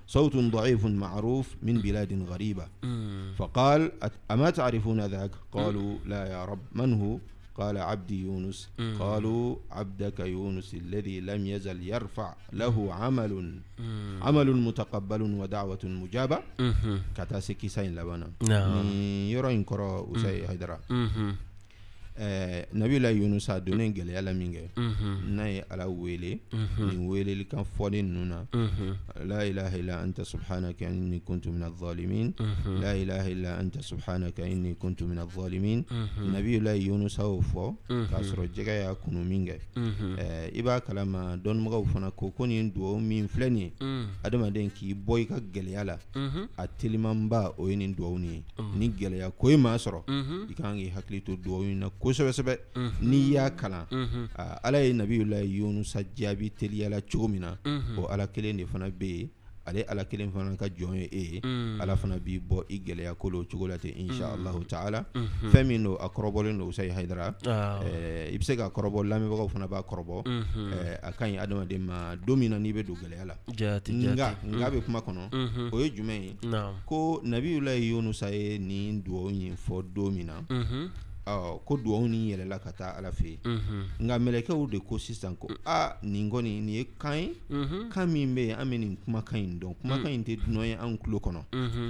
صوت 0.06 0.36
ضعيف 0.36 0.86
معروف 0.86 1.56
من 1.62 1.78
بلاد 1.80 2.24
غريبة 2.28 2.66
فقال 3.36 3.92
أما 4.30 4.50
تعرفون 4.50 5.00
ذاك 5.06 5.30
قالوا 5.52 5.94
لا 6.06 6.26
يا 6.32 6.44
رب 6.44 6.64
من 6.74 6.92
هو 7.00 7.18
قال 7.58 7.78
عبدي 7.78 8.22
يونس 8.26 8.68
قالوا 8.98 9.56
عبدك 9.70 10.20
يونس 10.20 10.74
الذي 10.74 11.20
لم 11.20 11.46
يزل 11.46 11.88
يرفع 11.88 12.34
له 12.52 12.94
عمل 12.94 13.60
عمل 14.22 14.52
متقبل 14.56 15.22
ودعوة 15.22 15.78
مجابة 15.84 16.38
كتاسكي 17.16 17.68
سين 17.68 17.94
لبنا 17.94 18.28
نعم 18.48 18.86
يرى 19.30 19.54
انكرا 19.54 19.98
وسي 19.98 20.46
هيدرا 20.48 20.78
nabila 22.72 23.10
yunusa 23.10 23.54
a 23.54 23.60
gɛlɛya 23.60 24.22
la 24.22 24.32
min 24.32 24.52
kɛ 24.52 24.68
n'a 25.28 25.46
ye 25.48 25.64
ala 25.70 25.88
wele 25.88 26.38
nin 26.78 27.08
welelikan 27.08 27.64
fɔli 27.64 28.02
ninnu 28.02 28.24
na 28.24 28.44
la 29.24 29.42
ilaha 29.46 29.76
illa 29.78 30.00
anta 30.00 30.24
subhanaka 30.24 30.84
inni 30.88 31.20
kuntu 31.20 31.50
min 31.52 31.62
adh-dhalimin 31.62 32.32
la 32.80 32.92
ilaha 32.96 33.28
illa 33.30 33.58
anta 33.58 33.82
subhanaka 33.82 34.42
inni 34.46 34.74
kuntu 34.76 35.06
min 35.08 35.18
adh 35.18 35.34
nabila 36.32 36.72
yunusa 36.76 37.22
y'o 37.22 37.40
fɔ 37.42 37.74
k'a 37.88 38.20
sɔrɔ 38.22 38.48
jɛgɛ 38.54 38.82
y'a 38.84 38.94
kunu 38.94 39.24
min 39.24 39.46
kɛ 39.46 39.58
i 40.54 40.62
b'a 40.62 40.80
kalama 40.84 41.36
dɔnnibagaw 41.36 41.84
fana 41.92 42.10
ko 42.14 42.30
ko 42.30 42.44
nin 42.46 42.70
duwawu 42.70 43.00
min 43.02 43.26
filɛ 43.28 43.50
nin 43.50 43.58
ye 43.58 43.72
adamaden 44.22 44.70
k'i 44.70 44.94
bɔ 44.94 45.20
i 45.20 45.24
ka 45.26 45.38
gɛlɛya 45.40 45.84
la 45.86 45.98
a 46.58 46.68
telimanba 46.68 47.54
o 47.58 47.66
ye 47.68 47.74
nin 47.76 47.92
duwawu 47.92 48.18
nin 48.20 48.30
ye 48.34 48.42
ni 48.78 48.88
gɛlɛya 48.90 49.32
ko 49.36 49.48
ye 49.50 49.56
maa 49.56 49.74
sɔrɔ 49.76 50.02
i 50.48 50.54
kan 50.54 50.76
k'i 50.76 50.90
hakili 50.92 51.20
to 51.24 51.36
duwawu 51.36 51.64
in 51.72 51.80
na 51.80 51.88
sɛbɛ 52.12 52.58
n'i 53.02 53.32
y'a 53.32 53.50
kalan 53.56 53.86
ala 54.62 54.78
ye 54.78 54.92
nabiyula 54.92 55.40
yunusa 55.40 56.02
jaabi 56.16 56.50
teliyala 56.50 57.00
cogo 57.00 57.28
min 57.28 57.40
na 57.40 57.56
o 57.98 58.06
ala 58.10 58.26
kelen 58.26 58.56
de 58.58 58.64
fana 58.66 58.88
bɛ 58.90 59.04
yen 59.08 59.28
ale 59.66 59.80
ala 59.88 60.04
kelen 60.04 60.30
fana 60.30 60.54
ka 60.58 60.66
jɔn 60.66 60.94
ye 60.94 61.08
e 61.10 61.20
ye 61.34 61.40
mm. 61.42 61.80
ala 61.80 61.96
fana 61.96 62.18
b'i 62.20 62.38
bɔ 62.38 62.64
i 62.68 62.78
gɛlɛya 62.84 63.14
kolo 63.16 63.44
cogo 63.50 63.66
la 63.68 63.78
ten 63.78 63.92
insha 63.96 64.36
mm. 64.36 64.64
taala 64.68 65.06
fɛn 65.50 65.64
min 65.66 65.82
don 65.84 65.96
a 65.98 66.06
kɔrɔbɔlen 66.10 66.58
don 66.58 66.70
sayi 66.70 66.90
hayidara 66.90 67.34
i 67.46 68.36
bɛ 68.36 68.42
se 68.44 68.56
ka 68.56 68.68
kɔrɔbɔ 68.68 69.06
lamɛnbagaw 69.08 69.48
fana 69.50 69.66
b'a 69.66 69.80
kɔrɔbɔ 69.80 70.22
a 71.02 71.12
ka 71.12 71.24
ɲi 71.24 71.38
adamaden 71.40 71.80
ma 71.82 72.14
don 72.14 72.36
min 72.38 72.50
na 72.50 72.58
n'i 72.58 72.72
bɛ 72.74 72.82
don 72.86 72.94
gɛlɛya 72.96 73.24
la 73.26 73.34
nka 73.48 74.44
nka 74.44 74.70
bɛ 74.70 74.82
kuma 74.84 75.00
kɔnɔ 75.00 75.70
o 75.72 75.78
ye 75.80 75.90
jumɛn 75.96 76.22
ye 76.22 76.36
ko 76.86 77.22
nabiyula 77.24 77.74
yunusa 77.74 78.30
ye 78.30 78.58
nin 78.58 79.02
duwaw 79.02 79.30
in 79.30 79.56
fɔ 79.56 79.82
don 79.94 80.12
min 80.14 80.26
na 80.26 80.44
ko 81.64 81.76
dugawu 81.82 82.08
ni 82.08 82.30
yɛlɛla 82.32 82.58
ka 82.60 82.70
taa 82.72 82.92
ala 82.98 83.10
fɛ 83.12 83.26
yen 83.26 83.38
nka 84.00 84.14
mɛlɛkɛw 84.18 84.70
de 84.70 84.78
ko 84.80 84.98
sisan 84.98 85.36
ko 85.36 85.48
mm. 85.48 85.56
a 85.64 85.96
nin 86.02 86.28
kɔni 86.30 86.60
nin 86.60 86.68
ye 86.68 86.84
kan 86.98 87.14
ye 87.16 87.32
kan 87.90 88.06
min 88.12 88.34
bɛ 88.34 88.48
yen 88.48 88.58
an 88.58 88.68
bɛ 88.70 88.78
nin 88.78 88.96
kumakan 88.96 89.40
in 89.44 89.58
dɔn 89.60 89.74
kumakan 89.80 90.10
mm. 90.10 90.14
in 90.14 90.24
tɛ 90.24 90.32
dunan 90.44 90.66
ye 90.68 90.72
an 90.76 90.98
tulo 90.98 91.18
kɔnɔ 91.18 91.40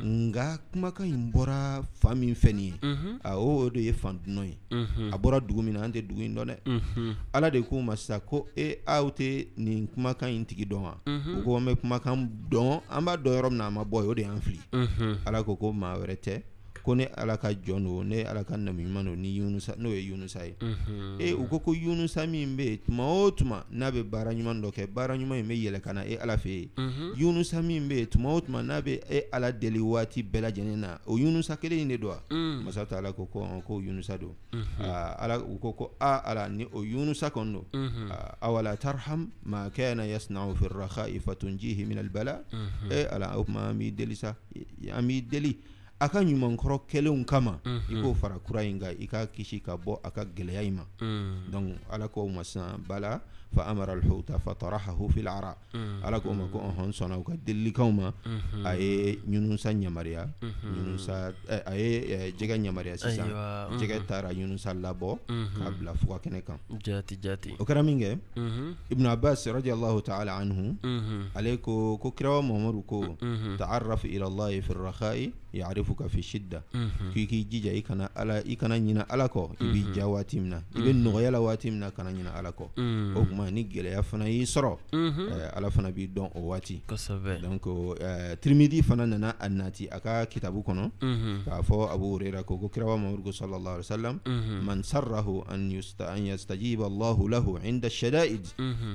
nka 0.05 0.45
kumakan 0.73 1.07
in 1.09 1.33
bɔra 1.33 1.83
fa 1.99 2.15
min 2.15 2.35
fɛ 2.35 2.55
nin 2.55 2.65
ye 2.65 2.75
a 3.25 3.35
o 3.39 3.69
de 3.71 3.81
ye 3.83 3.93
fan 3.93 4.19
dunan 4.25 4.47
ye 4.49 4.57
a 5.11 5.19
bɔra 5.19 5.41
dugu 5.41 5.63
min 5.65 5.75
na 5.75 5.83
an 5.83 5.93
tɛ 5.93 6.07
dugu 6.09 6.23
in 6.25 6.35
dɔn 6.35 6.55
dɛ 6.65 7.17
ala 7.35 7.51
de 7.51 7.61
k'u 7.63 7.83
ma 7.83 7.95
sisan 7.97 8.21
ko 8.21 8.47
e 8.57 8.77
aw 8.87 9.11
tɛ 9.11 9.49
nin 9.57 9.89
kumakan 9.89 10.31
in 10.37 10.47
tigi 10.47 10.65
dɔn 10.65 10.83
wa 10.83 10.95
u 11.07 11.43
ko 11.43 11.57
an 11.57 11.67
bɛ 11.67 11.77
kumakan 11.81 12.29
dɔn 12.51 12.81
an 12.89 13.05
b'a 13.05 13.17
dɔn 13.17 13.35
yɔrɔ 13.35 13.49
min 13.51 13.59
na 13.59 13.67
a 13.67 13.71
ma 13.71 13.83
bɔ 13.83 14.07
o 14.07 14.15
de 14.15 14.23
y'an 14.23 14.41
fili 14.41 14.61
ala 15.27 15.43
ko 15.43 15.57
ko 15.57 15.73
maa 15.73 15.97
wɛrɛ 15.99 16.17
tɛ 16.23 16.43
ko 16.85 16.95
ne 16.95 17.09
ala 17.17 17.39
ka 17.41 17.49
jɔn 17.53 17.87
ne 18.05 18.25
ala 18.29 18.45
ka 18.45 18.57
namiɲuman 18.57 19.17
ni 19.17 19.39
yunusa 19.41 19.75
n'o 19.81 19.89
ye 19.89 20.03
yunusa 20.11 20.45
ye 20.45 20.55
e 21.19 21.33
u 21.33 21.47
ko 21.49 21.59
ko 21.59 21.73
yunusa 21.75 22.27
min 22.29 22.57
bɛ 22.57 22.63
yen 22.65 22.79
tuma 22.87 23.05
o 23.07 23.31
tuma 23.31 23.65
n'a 23.73 23.91
bɛ 23.91 24.03
baara 24.05 24.31
ɲuman 24.33 24.61
dɔ 24.61 24.71
kɛ 24.71 24.87
baara 24.93 25.17
ɲuman 25.17 25.41
in 25.41 25.49
bɛ 25.49 25.57
yɛlɛ 25.65 25.81
ka 25.83 25.93
na 25.95 26.03
e 26.05 26.17
ala 26.17 26.37
fɛ 26.37 26.49
yen 26.49 26.69
yunusa 27.17 27.63
min 27.65 27.89
bɛ 27.89 27.97
yen 27.97 28.07
tuma 28.07 28.29
o 28.37 28.41
tuma 28.41 28.63
n'a 28.63 28.83
bɛ 28.83 29.01
e 29.11 29.23
ala 29.33 29.51
deli 29.51 29.79
waati 29.81 30.23
bɛɛ 30.23 30.41
lajɛlen 30.45 30.77
na 30.77 30.99
o 31.07 31.17
yunusa 31.19 31.57
kelen 31.57 31.81
in 31.81 31.89
de 31.89 31.97
don 31.99 32.11
wa 32.31 32.63
masa 32.65 32.87
ta 32.87 32.99
ala 32.99 33.13
ko 33.15 33.25
ko 33.33 33.41
ɔn 33.41 33.63
ko 33.65 33.79
yunusa 33.81 34.19
don 34.21 34.35
ala 35.19 35.39
u 35.41 35.59
ko 35.59 35.73
ko 35.73 35.91
a 35.99 36.21
ala 36.31 36.49
ni 36.49 36.67
o 36.73 36.83
yunusa 36.85 37.31
kɔni 37.31 37.53
don 37.73 37.89
awala 38.43 38.77
tarham 38.77 39.31
ma 39.47 39.71
kana 39.71 40.03
yasna'u 40.07 40.55
fi 40.59 40.67
rakhai 40.69 41.19
fatunjihi 41.23 41.87
min 41.87 41.97
albala 41.99 42.43
e 42.93 43.07
ala 43.11 43.39
o 43.39 43.45
tuma 43.45 43.71
an 43.71 43.75
b'i 43.79 43.91
deli 43.97 44.15
sa 44.17 44.35
an 44.93 45.09
b'i 45.09 45.23
deli 45.27 45.57
a 46.05 46.07
mhm. 46.09 46.13
ka 46.13 46.21
ɲumankɔrɔ 46.23 46.77
kɛlenw 46.91 47.25
kama 47.25 47.61
i 47.65 47.95
k'o 48.03 48.15
fara 48.15 48.39
kura 48.39 48.63
in 48.63 48.79
kan 48.79 48.95
i 48.99 49.07
ka 49.07 49.27
kisi 49.27 49.61
ka 49.63 49.77
bɔ 49.77 49.99
a 50.05 50.11
ka 50.11 50.25
gɛlɛya 50.25 50.63
in 50.63 50.75
ma 50.77 50.85
mhm. 51.01 51.51
donc 51.51 51.79
ala 51.91 52.07
k'o 52.09 52.29
ma 52.31 52.43
sisan 52.45 52.77
bala 52.87 53.21
فأمر 53.57 53.89
الحوت 54.03 54.29
فطرحه 54.43 54.99
في 55.15 55.21
العراء 55.23 55.57
على 56.03 56.19
كوما 56.21 56.45
كون 56.53 56.75
هون 56.79 56.91
سونا 56.93 57.17
وكا 57.17 57.35
دلي 57.47 57.71
كوما 57.71 58.11
أي 58.67 59.19
يونسا 59.31 59.73
نيماريا 59.73 60.27
يونسا 60.67 61.33
أي 61.51 62.33
جيغا 62.39 62.57
نيماريا 62.59 62.97
سيسا 62.99 63.25
أيوة. 63.31 63.77
جيغا 63.79 63.99
تارا 64.11 64.31
يونسا 64.35 64.75
لابو 64.75 65.19
قبل 65.67 65.87
فوا 66.03 66.19
كنكا 66.19 66.59
جاتي 66.83 67.15
جاتي 67.23 67.53
وكرامينغ 67.61 68.03
ابن 68.93 69.05
عباس 69.07 69.49
رضي 69.49 69.71
الله 69.73 69.95
تعالى 70.01 70.31
عنه 70.31 70.59
عليكو 71.37 71.97
كو 72.03 72.11
كراو 72.11 72.43
ماموركو 72.43 73.15
تعرف 73.59 74.05
إلى 74.05 74.27
الله 74.27 74.61
في 74.61 74.71
الرخاء 74.75 75.31
يعرفك 75.55 76.07
في 76.11 76.19
الشدة 76.19 76.63
كي 77.15 77.27
كيكي 77.31 77.41
جيجا 77.47 77.79
إكنا 77.79 78.11
ألا 78.23 78.39
إكنا 78.43 78.75
نينا 78.79 79.07
ألاكو 79.15 79.51
إبي 79.63 79.95
جا 79.95 80.03
واتمنا 80.05 80.63
إبن 80.77 80.97
نغيلا 81.07 81.39
منا 81.65 81.89
كنا 81.95 82.11
نينا 82.11 82.35
ألاكو 82.41 82.67
ma 83.45 83.51
ni 83.51 83.65
gɛlɛya 83.69 84.03
fana 84.03 84.27
y'i 84.29 84.45
sɔrɔ 84.47 84.79
ala 85.57 85.71
fana 85.71 85.91
b'i 85.93 86.09
dɔn 86.09 86.31
o 86.35 86.41
waati 86.51 86.81
tirimidi 88.41 88.83
fana 88.83 89.07
nana 89.07 89.37
a 89.39 89.49
nati 89.49 89.87
a 89.89 90.01
ka 90.01 90.25
kitabu 90.27 90.63
kɔnɔ 90.65 90.91
k'a 91.45 91.61
fɔ 91.63 91.91
abu 91.93 92.05
hurera 92.19 92.43
ko 92.45 92.57
ko 92.57 92.69
kiraba 92.69 92.97
mamadu 92.97 93.33
sallallahu 93.33 93.81
alaihi 93.81 93.89
wasallam 93.91 94.19
man 94.65 94.83
sarrahu 94.83 95.45
an 95.51 95.71
yastajiba 95.71 96.85
allahu 96.87 97.29
lahu 97.29 97.59
inda 97.65 97.91
shada'id 97.91 98.47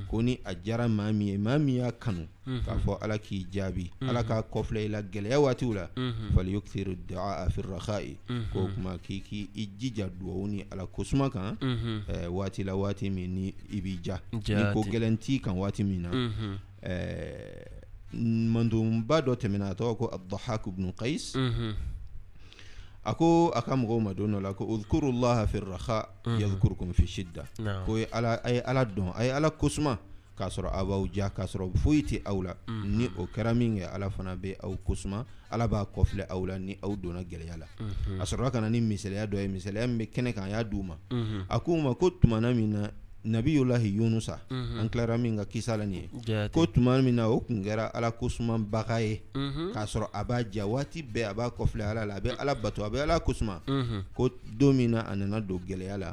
ko 0.09 0.21
ni 0.21 0.39
a 0.45 0.55
jara 0.55 0.87
maa 0.87 1.11
min 1.13 1.27
ye 1.27 1.37
maa 1.37 1.57
min 1.59 1.75
y'a 1.75 1.91
kanu 1.91 2.27
k'a 2.47 2.77
fɔ 2.85 2.97
ala 3.03 3.19
k'i 3.19 3.45
jaabi 3.51 3.91
ala 4.01 4.23
k'a 4.23 4.43
kɔfilɛ 4.49 4.85
i 4.85 4.87
la 4.87 5.01
gɛlɛya 5.01 5.39
waatiw 5.39 5.73
la 5.75 5.87
falyukthir 6.33 6.97
dua 7.07 7.47
fi 7.51 7.61
rakhai 7.61 8.17
ko 8.51 8.67
kuma 8.75 8.97
k'i 8.97 9.21
k'i 9.21 9.67
jija 9.77 10.09
duwawu 10.09 10.47
ni 10.49 10.65
ala 10.71 10.87
ko 10.87 11.03
kan 11.29 11.55
waati 12.31 12.63
la 12.65 12.73
waati 12.75 13.09
min 13.13 13.33
ni 13.35 13.53
i 13.71 13.81
b'i 13.81 13.99
ja 14.01 14.17
niko 14.47 14.83
ko 14.83 15.43
kan 15.43 15.57
waati 15.57 15.83
min 15.83 16.01
na 16.01 16.09
mhm. 16.11 16.57
eh, 16.81 17.65
mandonba 18.51 19.21
dɔ 19.21 19.35
tɛmɛna 19.35 19.69
a 19.69 19.73
tɔgɔ 19.73 19.97
ko 19.97 20.09
abdahak 20.13 20.67
ibnu 20.67 20.93
qais 20.95 21.35
mhm. 21.35 21.75
a 23.03 23.13
ko 23.13 23.49
a 23.53 23.61
ka 23.61 23.75
mɔgɔw 23.75 24.01
ma 24.01 24.13
don 24.13 24.31
dɔ 24.35 24.41
la 24.41 24.53
ko 24.53 24.65
udkurullaha 24.65 25.47
fi 25.47 25.59
raha 25.59 26.05
mhm. 26.25 26.39
yadhkurukum 26.39 26.93
fi 26.93 27.03
shidda 27.07 27.45
ko 27.85 27.97
ala 28.11 28.33
a 28.43 28.51
ye 28.53 28.61
ala 28.65 28.83
dɔn 28.85 29.11
a 29.15 29.23
ye 29.23 29.31
ala 29.31 29.49
kosuma 29.51 29.99
k'a 30.37 30.47
sɔrɔ 30.47 30.69
a 30.71 30.83
b'aw 30.85 31.05
ja 31.13 31.29
k'a 31.29 31.45
sɔrɔ 31.45 31.73
foyi 31.77 32.01
tɛ 32.01 32.21
aw 32.25 32.41
la 32.43 32.53
ni 32.85 33.09
o 33.17 33.27
kɛra 33.27 33.53
min 33.55 33.77
kɛ 33.77 33.87
ala 33.93 34.09
fana 34.09 34.35
bɛ 34.35 34.55
aw 34.63 34.75
kosuma 34.85 35.25
ala 35.51 35.67
b'a 35.67 35.85
kɔfilɛ 35.85 36.25
aw 36.31 36.45
la 36.45 36.57
ni 36.57 36.77
aw 36.81 36.95
donna 36.95 37.21
gɛlɛya 37.21 37.57
la 37.59 37.67
a 38.19 38.23
sɔrɔla 38.25 38.51
ka 38.51 38.59
na 38.61 38.69
ni 38.69 38.79
misaliya 38.81 39.27
dɔ 39.29 39.37
ye 39.37 39.47
misaliya 39.47 39.87
min 39.87 39.99
bɛ 39.99 40.09
kɛnɛ 40.11 40.33
kan 40.33 40.43
a 40.43 40.49
y'a 40.49 40.63
di 40.63 40.75
u 40.77 40.83
ma 40.83 40.95
a 41.49 41.59
ko 41.59 41.71
u 41.73 41.81
ma 41.81 41.93
ko 41.93 42.09
tumana 42.09 42.53
min 42.55 42.71
na 42.71 42.89
nabiyulahi 43.25 43.95
yunusa 43.99 44.39
mm 44.49 44.63
-hmm. 44.63 44.79
an 44.79 44.87
kilara 44.89 45.17
min 45.17 45.35
ka 45.37 45.45
kisa 45.45 45.75
la 45.77 45.83
nin 45.85 46.07
ye 46.25 46.47
ko 46.55 46.65
tuma 46.67 46.95
min 47.03 47.15
na 47.15 47.27
o 47.27 47.39
kun 47.43 47.59
kɛra 47.63 47.91
ala 47.91 48.11
kosumanbaga 48.11 49.03
ye 49.03 49.19
mm 49.35 49.49
-hmm. 49.51 49.67
k'a 49.75 49.81
sɔrɔ 49.85 50.07
a 50.13 50.21
b'a 50.23 50.39
ja 50.51 50.63
waati 50.65 51.03
bɛɛ 51.03 51.27
a 51.27 51.33
b'a 51.33 51.51
kɔfilɛ 51.51 51.83
ala 51.91 52.05
la 52.07 52.15
a 52.15 52.21
bɛ 52.23 52.29
ala 52.39 52.55
bato 52.55 52.79
a 52.85 52.89
bɛ 52.89 53.01
ala 53.03 53.19
kosuma 53.19 53.59
mm 53.67 53.83
-hmm. 53.83 54.01
ko 54.15 54.29
don 54.59 54.73
min 54.77 54.91
na 54.91 54.99
a 55.03 55.15
nana 55.15 55.41
don 55.41 55.59
gwɛlɛya 55.59 55.97
la 55.99 56.09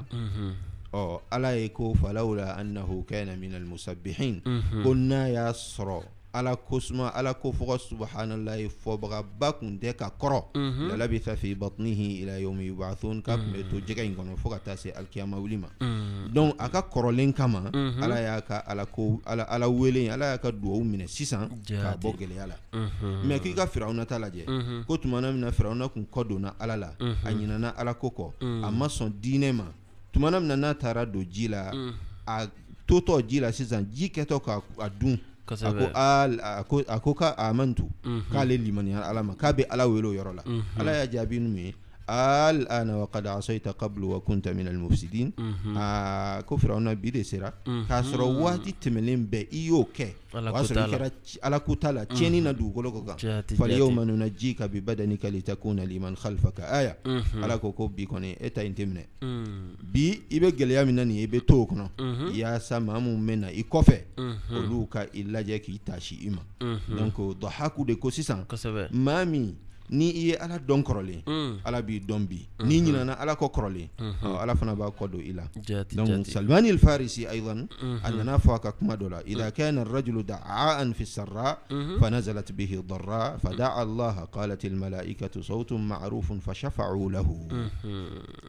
ɔ 0.93 1.21
ala 1.31 1.55
ye 1.55 1.69
ko 1.71 1.95
falawla 1.95 2.59
annahu 2.59 3.07
kana 3.07 3.37
min 3.37 3.55
almusabihin 3.55 4.43
ko 4.83 4.91
n'a 4.95 5.31
y'a 5.31 5.53
sɔrɔ 5.55 6.03
ala 6.37 6.57
kosuma 6.57 7.09
ala 7.15 7.33
kofɔgɔ 7.35 7.79
subahanallahi 7.79 8.69
fɔbagaba 8.85 9.53
kun 9.59 9.79
tɛ 9.81 9.97
ka 9.97 10.11
kɔrɔ 10.21 10.45
mhm. 10.55 10.89
lala 10.89 11.09
bi 11.09 11.21
tafe 11.21 11.55
batunihi 11.57 12.21
ila 12.23 12.35
yomi 12.39 12.67
yubathun 12.69 13.23
ka 13.23 13.37
kun 13.37 13.53
bɛ 13.55 13.71
to 13.71 13.77
jɛgɛ 13.81 14.05
in 14.05 14.15
kɔnɔ 14.15 14.37
fo 14.37 14.51
ka 14.51 14.59
taa 14.59 14.77
se 14.77 14.91
alikiyama 14.91 15.37
wuli 15.39 15.57
ma 15.59 15.69
mhm. 15.81 16.35
donc 16.35 16.55
a 16.59 16.69
ka 16.69 16.81
kɔrɔlen 16.83 17.33
kama 17.35 17.71
mhm. 17.73 18.03
ala 18.03 18.21
y'a 18.21 18.41
ka 18.43 18.59
ala 18.69 18.85
ko 18.87 19.21
ala 19.27 19.43
ala 19.49 19.69
wele 19.71 20.11
ala 20.11 20.33
y'a 20.33 20.39
ka 20.39 20.51
duwawu 20.53 20.85
minɛ 20.85 21.07
sisan 21.09 21.49
k'a 21.67 21.97
bɔ 21.99 22.13
gɛlɛya 22.19 22.47
la 22.47 22.57
mɛ 23.25 23.41
k'i 23.43 23.55
ka 23.55 23.65
firawuna 23.67 24.05
ta 24.07 24.19
lajɛ 24.19 24.85
ko 24.87 24.97
tuma 24.97 25.21
na 25.23 25.33
min 25.33 25.41
na 25.41 25.51
firawuna 25.53 25.89
kun 25.93 26.05
kɔ 26.13 26.29
donna 26.29 26.55
ala 26.61 26.77
la 26.77 26.89
a 27.25 27.33
ɲinana 27.33 27.73
ala 27.79 27.95
ko 27.95 28.11
kɔ 28.13 28.45
a 28.63 28.71
ma 28.71 28.87
sɔn 28.87 29.11
diinɛ 29.23 29.53
ma 29.55 29.65
tuma 30.13 30.31
na 30.31 30.39
min 30.39 30.49
na 30.49 30.57
n'a 30.57 30.75
taara 30.79 31.07
don 31.11 31.25
ji 31.31 31.49
la 31.49 31.71
a 32.27 32.47
totɔ 32.87 33.27
ji 33.27 33.41
la 33.41 33.49
sisan 33.53 33.89
ji 33.91 34.09
kɛtɔ 34.11 34.37
k'a 34.77 34.91
dun 35.01 35.19
a 35.47 36.65
ko 36.69 36.83
a 36.87 36.97
ko 37.01 37.11
a 37.11 37.15
ka 37.15 37.29
a 37.39 37.55
man 37.55 37.71
tu 37.75 37.87
k'ale 38.03 38.59
mm-hmm. 38.59 38.67
limaniya 38.67 39.01
ala 39.07 39.23
ma 39.23 39.35
k'a 39.39 39.53
bɛ 39.55 39.65
ala 39.71 39.87
wele 39.87 40.07
o 40.11 40.15
yɔrɔ 40.15 40.33
la 40.35 40.43
mm-hmm. 40.43 40.79
ala 40.81 40.91
y'a 40.93 41.07
jaabi 41.07 41.39
ninnu 41.41 41.61
ye 41.65 41.73
الآن 42.07 42.91
وقد 42.95 43.27
عصيت 43.27 43.69
قبل 43.69 44.05
وكنت 44.05 44.49
من 44.49 44.69
المفسدين 44.69 45.33
آه 45.77 46.41
كفر 46.41 46.77
أنا 46.77 46.93
بيدي 46.95 47.23
سيرا 47.23 47.53
كسرواتي 47.91 48.75
تملين 48.81 49.27
بإيو 49.27 49.85
كي 49.85 50.13
وأسر 50.35 50.87
كرا 50.91 51.11
على 51.45 51.59
كتالا 51.59 52.05
تيني 52.05 52.41
ندو 52.41 52.71
كولوكو 52.71 53.15
فاليوم 53.59 54.01
ننجيك 54.01 54.63
ببدنك 54.63 55.25
لتكون 55.25 55.81
لمن 55.81 56.17
خلفك 56.17 56.61
آية 56.61 56.97
على 57.35 57.59
كوكو 57.59 57.87
بيكوني 57.87 58.47
إتا 58.47 58.67
انتمني 58.67 59.07
بي 59.93 60.23
إبه 60.33 60.51
جليا 60.51 60.85
مناني 60.85 61.25
إبه 61.25 61.39
توكنا 61.39 61.91
يا 62.35 62.59
سمامو 62.59 63.17
منا 63.17 63.59
إكوفة 63.59 64.01
ولوكا 64.53 65.03
إلا 65.15 65.41
جاكي 65.43 65.81
تاشي 65.87 66.29
إما 66.29 66.71
دونك 66.89 67.21
ضحاكو 67.21 67.85
دي 67.85 67.95
كوسيسان 67.95 68.45
مامي 68.91 69.66
ni 69.91 70.11
i 70.11 70.23
ye 70.31 70.37
ala 70.37 70.59
dɔn 70.59 70.83
kɔrɔlen 70.83 71.23
ala 71.65 71.83
b'i 71.83 72.01
dɔn 72.01 72.27
bi 72.29 72.41
n'i 72.61 72.81
ɲinana 72.81 73.13
ala 73.21 73.35
kɔ 73.35 73.47
kɔrɔlen 73.55 73.89
ala 74.43 74.55
fana 74.55 74.75
b'a 74.75 74.91
kɔ 74.91 75.11
don 75.11 75.21
i 75.21 75.33
la 75.33 75.45
salimani 76.25 76.77
farisi 76.79 77.27
ayiwan 77.27 77.69
a 78.03 78.11
nana 78.11 78.39
fɔ 78.39 78.55
a 78.55 78.59
ka 78.59 78.73
kuma 78.73 78.97
dɔ 78.97 79.11
la 79.11 79.21
ila 79.27 79.51
kɛ 79.53 79.75
na 79.75 79.85
rajulu 79.85 80.23
da 80.27 80.37
a 80.43 80.79
anfi 80.83 81.07
sarra 81.07 81.59
fa 82.01 82.11
nazalati 82.11 82.53
bihi 82.53 82.83
darra 82.83 83.39
fa 83.41 83.55
da 83.55 83.75
allah 83.81 84.27
qala 84.33 84.57
til 84.59 84.73
malaikatu 84.75 85.43
sawtun 85.47 85.79
ma'rufun 85.89 86.41
fa 86.41 86.53
shafa'u 86.53 87.11
lahu 87.11 87.47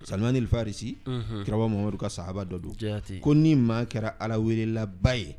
salimani 0.04 0.42
farisi 0.48 0.98
kiraba 1.46 1.68
mamadu 1.68 1.98
ka 1.98 2.08
sahaba 2.10 2.44
dɔ 2.46 2.58
don 2.62 2.74
ko 3.22 3.34
ni 3.34 3.56
maa 3.56 3.84
kɛra 3.86 4.16
ala 4.20 4.36
welela 4.40 4.86
ba 4.88 5.16
ye 5.16 5.36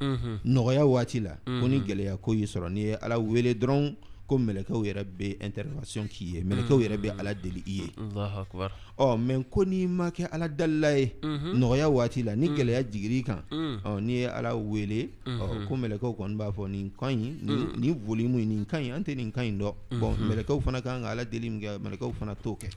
nɔgɔya 0.46 0.84
waati 0.86 1.20
la 1.22 1.34
ko 1.44 1.66
ni 1.66 1.80
gɛlɛya 1.80 2.18
ko 2.22 2.32
y'i 2.34 2.44
sɔrɔ 2.46 2.70
n'i 2.70 2.80
ye 2.82 2.96
ala 3.02 3.18
wele 3.18 3.54
dɔrɔn 3.54 3.96
ko 4.28 4.36
mɛlɛkɛw 4.36 4.80
yɛrɛ 4.86 5.02
bɛ 5.18 5.28
intervention 5.46 6.06
k'i 6.06 6.24
ye 6.32 6.38
mɛlɛkɛw 6.44 6.76
yɛrɛ 6.84 6.96
bɛ 7.02 7.08
mm. 7.14 7.20
ala 7.20 7.32
deli 7.34 7.62
i 7.66 7.72
ye 7.80 7.88
ɔ 8.98 9.06
mɛ 9.26 9.34
ko 9.52 9.64
n'i 9.64 9.86
ma 9.86 10.10
kɛ 10.16 10.24
ala 10.34 10.46
dalila 10.48 10.90
ye 10.98 11.12
mhm. 11.22 11.50
nɔgɔya 11.56 11.86
waati 11.90 12.22
la 12.22 12.34
ni 12.36 12.46
mm. 12.48 12.56
gɛlɛya 12.56 12.82
jigir'i 12.92 13.22
kan 13.24 13.42
mm. 13.50 13.76
ɔ 13.88 13.90
n'i 14.04 14.12
ye 14.20 14.26
ala 14.28 14.50
wele 14.54 15.08
ɔ 15.24 15.46
mhm. 15.48 15.64
ko 15.68 15.72
mɛlɛkɛw 15.82 16.12
kɔni 16.18 16.36
b'a 16.36 16.52
fɔ 16.52 16.68
nin 16.70 16.90
kan 17.00 17.14
ɲi 17.16 17.64
nin 17.80 17.94
volume 18.04 18.44
nin 18.46 18.64
kan 18.68 18.82
ɲi 18.84 18.92
an 18.92 19.02
tɛ 19.04 19.16
nin 19.16 19.32
kan 19.32 19.44
ɲi 19.48 19.56
dɔn 19.58 19.74
bon 20.00 20.12
mɛlɛkɛw 20.28 20.56
mhm. 20.58 20.62
fana 20.64 20.82
kan 20.82 21.00
ka 21.02 21.10
ala 21.10 21.24
deli 21.24 21.48
min 21.50 21.60
kɛ 21.62 21.78
mɛlɛkɛw 21.80 22.12
fana 22.18 22.34
t'o 22.36 22.56
kɛ 22.60 22.68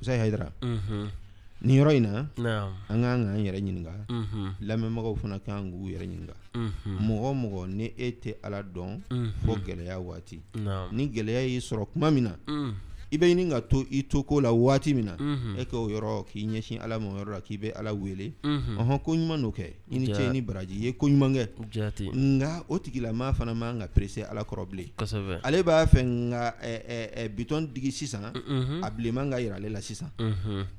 Musa 0.00 0.12
Hayidara 0.16 0.52
nin 1.62 1.76
yɔrɔ 1.78 1.92
in 1.96 2.02
na 2.02 2.10
no. 2.36 2.72
an 2.88 3.02
k'an 3.02 3.20
k'an 3.24 3.40
yɛrɛ 3.44 3.58
ɲininka 3.60 3.92
mm 4.08 4.24
-hmm. 4.24 4.48
lamɛnbagaw 4.66 5.16
fana 5.20 5.36
k'an 5.44 5.70
k'u 5.70 5.88
yɛrɛ 5.92 6.06
ɲininka 6.08 6.34
mɔgɔ 6.56 7.28
o 7.30 7.34
mɔgɔ 7.34 7.34
mɔgɔ 7.42 7.68
ni 7.76 7.86
e 7.96 8.08
tɛ 8.22 8.30
ala 8.42 8.62
dɔn 8.62 9.02
mm 9.10 9.30
fɔ 9.44 9.52
gɛlɛya 9.66 9.96
waati 10.00 10.40
ni 10.92 11.08
gɛlɛya 11.14 11.42
y'i 11.48 11.60
sɔrɔ 11.60 11.86
kuma 11.92 12.10
min 12.10 12.24
na 12.24 12.32
i 13.12 13.18
bɛ 13.18 13.26
ɲini 13.34 13.50
ka 13.50 13.60
to 13.62 13.84
i 13.90 14.02
to 14.06 14.22
ko 14.22 14.40
la 14.40 14.52
waati 14.52 14.94
min 14.94 15.04
mhm. 15.04 15.24
mhm. 15.24 15.56
na 15.56 15.60
e 15.62 15.66
k'o 15.66 15.88
yɔrɔ 15.90 16.24
k'i 16.30 16.46
ɲɛsin 16.46 16.78
ala 16.80 16.98
ma 17.00 17.06
yɔrɔ 17.18 17.26
mhm. 17.26 17.26
e 17.26 17.30
e 17.30 17.34
la 17.34 17.40
k'i 17.42 17.58
bɛ 17.58 17.72
ala 17.76 17.92
wele 17.94 18.32
ɔhɔn 18.44 19.02
ko 19.02 19.12
ɲuman 19.16 19.40
n'o 19.40 19.50
kɛ 19.50 19.66
i 19.90 19.98
ni 19.98 20.06
cɛ 20.06 20.30
ni 20.32 20.40
baraji 20.40 20.74
ye 20.84 20.92
ko 20.92 21.06
ɲuman 21.08 21.34
kɛ 21.34 21.48
nka 22.14 22.64
o 22.68 22.78
tigilamaa 22.78 23.32
fana 23.34 23.54
man 23.56 23.78
ka 23.80 23.88
perese 23.88 24.22
ala 24.30 24.42
kɔrɔ 24.44 24.68
bilen 24.70 24.88
ale 25.42 25.62
b'a 25.62 25.86
fɛ 25.86 26.02
nka 26.04 26.54
bitɔn 27.34 27.72
digi 27.72 27.90
sisan 27.92 28.26
a 28.30 28.90
bilenman 28.90 29.30
ka 29.30 29.38
yira 29.40 29.56
ale 29.56 29.68
la 29.70 29.80
sisan 29.82 30.08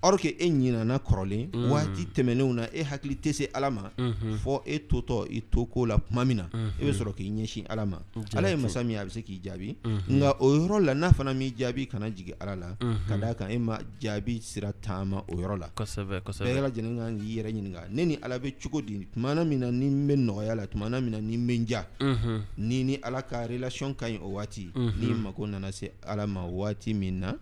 or 0.01 0.17
que 0.17 0.29
e 0.39 0.49
ɲinana 0.49 0.99
kɔrɔlen 0.99 1.51
waati 1.69 2.05
tɛmɛnenw 2.15 2.53
na 2.53 2.63
e 2.73 2.81
hakili 2.83 3.15
tɛ 3.19 3.33
se 3.33 3.49
ala 3.53 3.69
ma 3.69 3.89
fɔ 3.97 4.61
e 4.65 4.79
totɔ 4.87 5.27
i 5.31 5.41
to 5.51 5.65
ko 5.65 5.81
la 5.85 5.97
tuma 5.99 6.23
min 6.25 6.37
na 6.37 6.45
e 6.79 6.83
bɛ 6.89 6.93
sɔrɔ 6.95 7.11
k'i 7.13 7.29
ɲɛsin 7.29 7.65
ala 7.69 7.85
ma 7.85 7.97
ala 8.37 8.47
ye 8.49 8.55
masa 8.55 8.83
min 8.85 8.95
a 8.97 9.05
bɛ 9.05 9.09
se 9.11 9.21
k'i 9.21 9.41
jaabi 9.43 9.75
nka 10.07 10.37
o 10.39 10.55
yɔrɔ 10.55 10.79
la 10.85 10.93
n'a 10.95 11.11
fana 11.11 11.33
m'i 11.35 11.51
jaabi 11.53 11.87
kana 11.89 12.09
jigin 12.09 12.19
jigi 12.21 12.33
ala 12.39 12.55
la 12.55 12.69
mhm. 12.81 12.97
ka 13.09 13.17
da 13.17 13.33
kan 13.33 13.51
e 13.51 13.57
ma 13.57 13.77
jaabi 13.99 14.41
sira 14.41 14.71
taama 14.73 15.23
o 15.27 15.33
yɔrɔ 15.35 15.57
la 15.59 15.69
bɛɛ 15.75 16.61
lajɛlen 16.61 16.97
kan 16.97 17.17
k'i 17.19 17.35
yɛrɛ 17.37 17.49
ɲininka 17.51 17.81
ne 17.91 18.05
ni 18.05 18.17
ala 18.21 18.37
bɛ 18.39 18.53
cogo 18.61 18.81
di 18.81 19.07
tumana 19.13 19.43
min 19.45 19.59
na 19.59 19.71
ni 19.71 19.87
n 19.89 20.07
bɛ 20.07 20.15
nɔgɔya 20.19 20.55
la 20.55 20.65
tumana 20.67 21.01
min 21.01 21.11
na 21.11 21.19
ni 21.21 21.35
n 21.37 21.47
bɛ 21.47 21.53
n 21.59 21.65
ja 21.67 21.85
mhm. 21.99 22.39
ni 22.57 22.83
ni 22.83 22.99
ala 23.03 23.21
ka 23.23 23.45
relation 23.47 23.93
ka 23.95 24.05
ɲi 24.05 24.19
o 24.21 24.29
waati 24.37 24.71
mhm. 24.73 24.99
ni 24.99 25.07
mako 25.13 25.45
nana 25.47 25.71
se 25.71 25.91
ala 26.07 26.27
ma 26.27 26.45
waati 26.45 26.93
min 26.93 27.19
na 27.19 27.33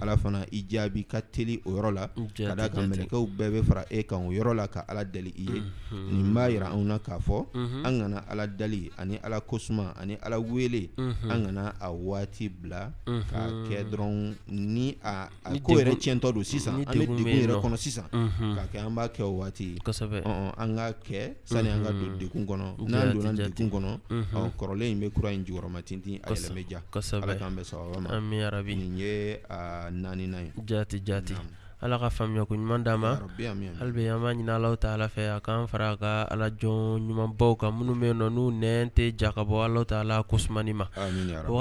ala 0.00 0.16
fana 0.16 0.46
i 0.52 0.64
jaabi 0.68 1.04
ka 1.06 1.20
teli 1.22 1.60
o 1.66 1.70
yɔrɔ 1.74 1.90
la 1.94 2.06
ka 2.08 2.54
da 2.54 2.68
kan 2.68 2.88
mɛlɛkɛw 2.88 3.26
bɛɛ 3.36 3.50
bɛ 3.54 3.62
fara 3.64 3.84
e 3.90 4.02
kan 4.04 4.26
o 4.26 4.30
yɔrɔ 4.32 4.54
la 4.56 4.66
ka 4.68 4.84
ala 4.88 5.04
deli 5.04 5.32
i 5.36 5.42
ye 5.44 5.62
nin 5.92 6.34
b'a 6.34 6.48
yira 6.50 6.68
anw 6.70 6.84
na 6.84 6.98
k'a 6.98 7.18
fɔ 7.18 7.38
an 7.84 7.94
kana 8.00 8.18
ala 8.30 8.46
dali 8.46 8.90
ani 8.98 9.18
ala 9.24 9.40
kosuma 9.40 9.94
ani 9.98 10.16
ala 10.22 10.40
wele 10.40 10.88
an 10.98 11.42
kana 11.44 11.74
a 11.80 11.88
waati 11.92 12.48
bila 12.48 12.90
k'a 13.06 13.48
kɛ 13.66 13.90
dɔrɔn 13.90 14.19
ni 14.48 14.96
a 15.02 15.28
ko 15.62 15.72
yɛrɛ 15.78 15.94
tiɲɛtɔ 15.96 16.32
don 16.32 16.44
sisan 16.44 16.74
an 16.76 16.84
bɛ 16.84 17.04
degun 17.06 17.32
yɛrɛ 17.40 17.54
kɔnɔ 17.62 17.76
sisan 17.76 18.04
k'a 18.10 18.64
kɛ 18.72 18.78
an 18.86 18.94
b'a 18.94 19.08
kɛ 19.08 19.20
o 19.24 19.32
waati 19.40 19.66
an 20.58 20.70
k'a 20.76 20.88
kɛ 21.02 21.36
sani 21.44 21.68
an 21.68 21.84
ka 21.84 21.90
don 21.92 22.18
degun 22.18 22.44
kɔnɔ 22.46 22.66
n'an 22.88 23.20
donna 23.20 23.32
degun 23.48 23.70
kɔnɔ 23.70 23.90
kɔrɔlen 24.58 24.90
in 24.92 25.00
bɛ 25.00 25.12
kura 25.14 25.32
in 25.32 25.44
jukɔrɔma 25.44 25.82
tintin 25.84 26.20
a 26.22 26.32
yɛlɛmɛ 26.32 26.62
ja 26.70 26.78
Ala 27.22 27.34
k'an 27.36 27.54
bɛn 27.56 27.64
sababa 27.64 28.00
ma 28.00 28.08
ami 28.16 28.36
yarabi 28.40 28.76
nin 28.76 28.98
ye 28.98 29.32
a 29.48 29.90
naaninan 29.90 30.50
ye 30.50 30.52
jaati 30.62 31.00
jaati 31.04 31.34
Ala 31.82 31.98
ka 31.98 32.10
faamuyako 32.10 32.48
ɲuman 32.60 32.82
d'an 32.84 33.00
ma 33.00 33.16
ya 33.38 33.52
hali 33.80 33.92
bi 33.92 34.04
an 34.06 34.20
b'a 34.20 34.36
ɲini 34.36 34.52
Alahu 34.52 34.76
taala 34.76 35.08
fɛ 35.08 35.32
a 35.36 35.40
k'an 35.40 35.64
fara 35.66 35.92
a 35.92 35.96
ka 35.96 36.26
Alajɔn 36.28 37.08
ɲumanbaw 37.08 37.56
kan 37.58 37.72
minnu 37.72 37.94
bɛ 37.96 38.04
yen 38.12 38.18
nɔ 38.20 38.28
n'u 38.28 38.52
nɛn 38.52 38.92
tɛ 38.92 39.16
ja 39.20 39.32
ka 39.32 39.44
bɔ 39.48 39.64
Alahu 39.66 39.86
taala 39.88 40.20
kosumani 40.28 40.74
ma 40.74 40.88
amina 40.96 41.32
ya 41.32 41.42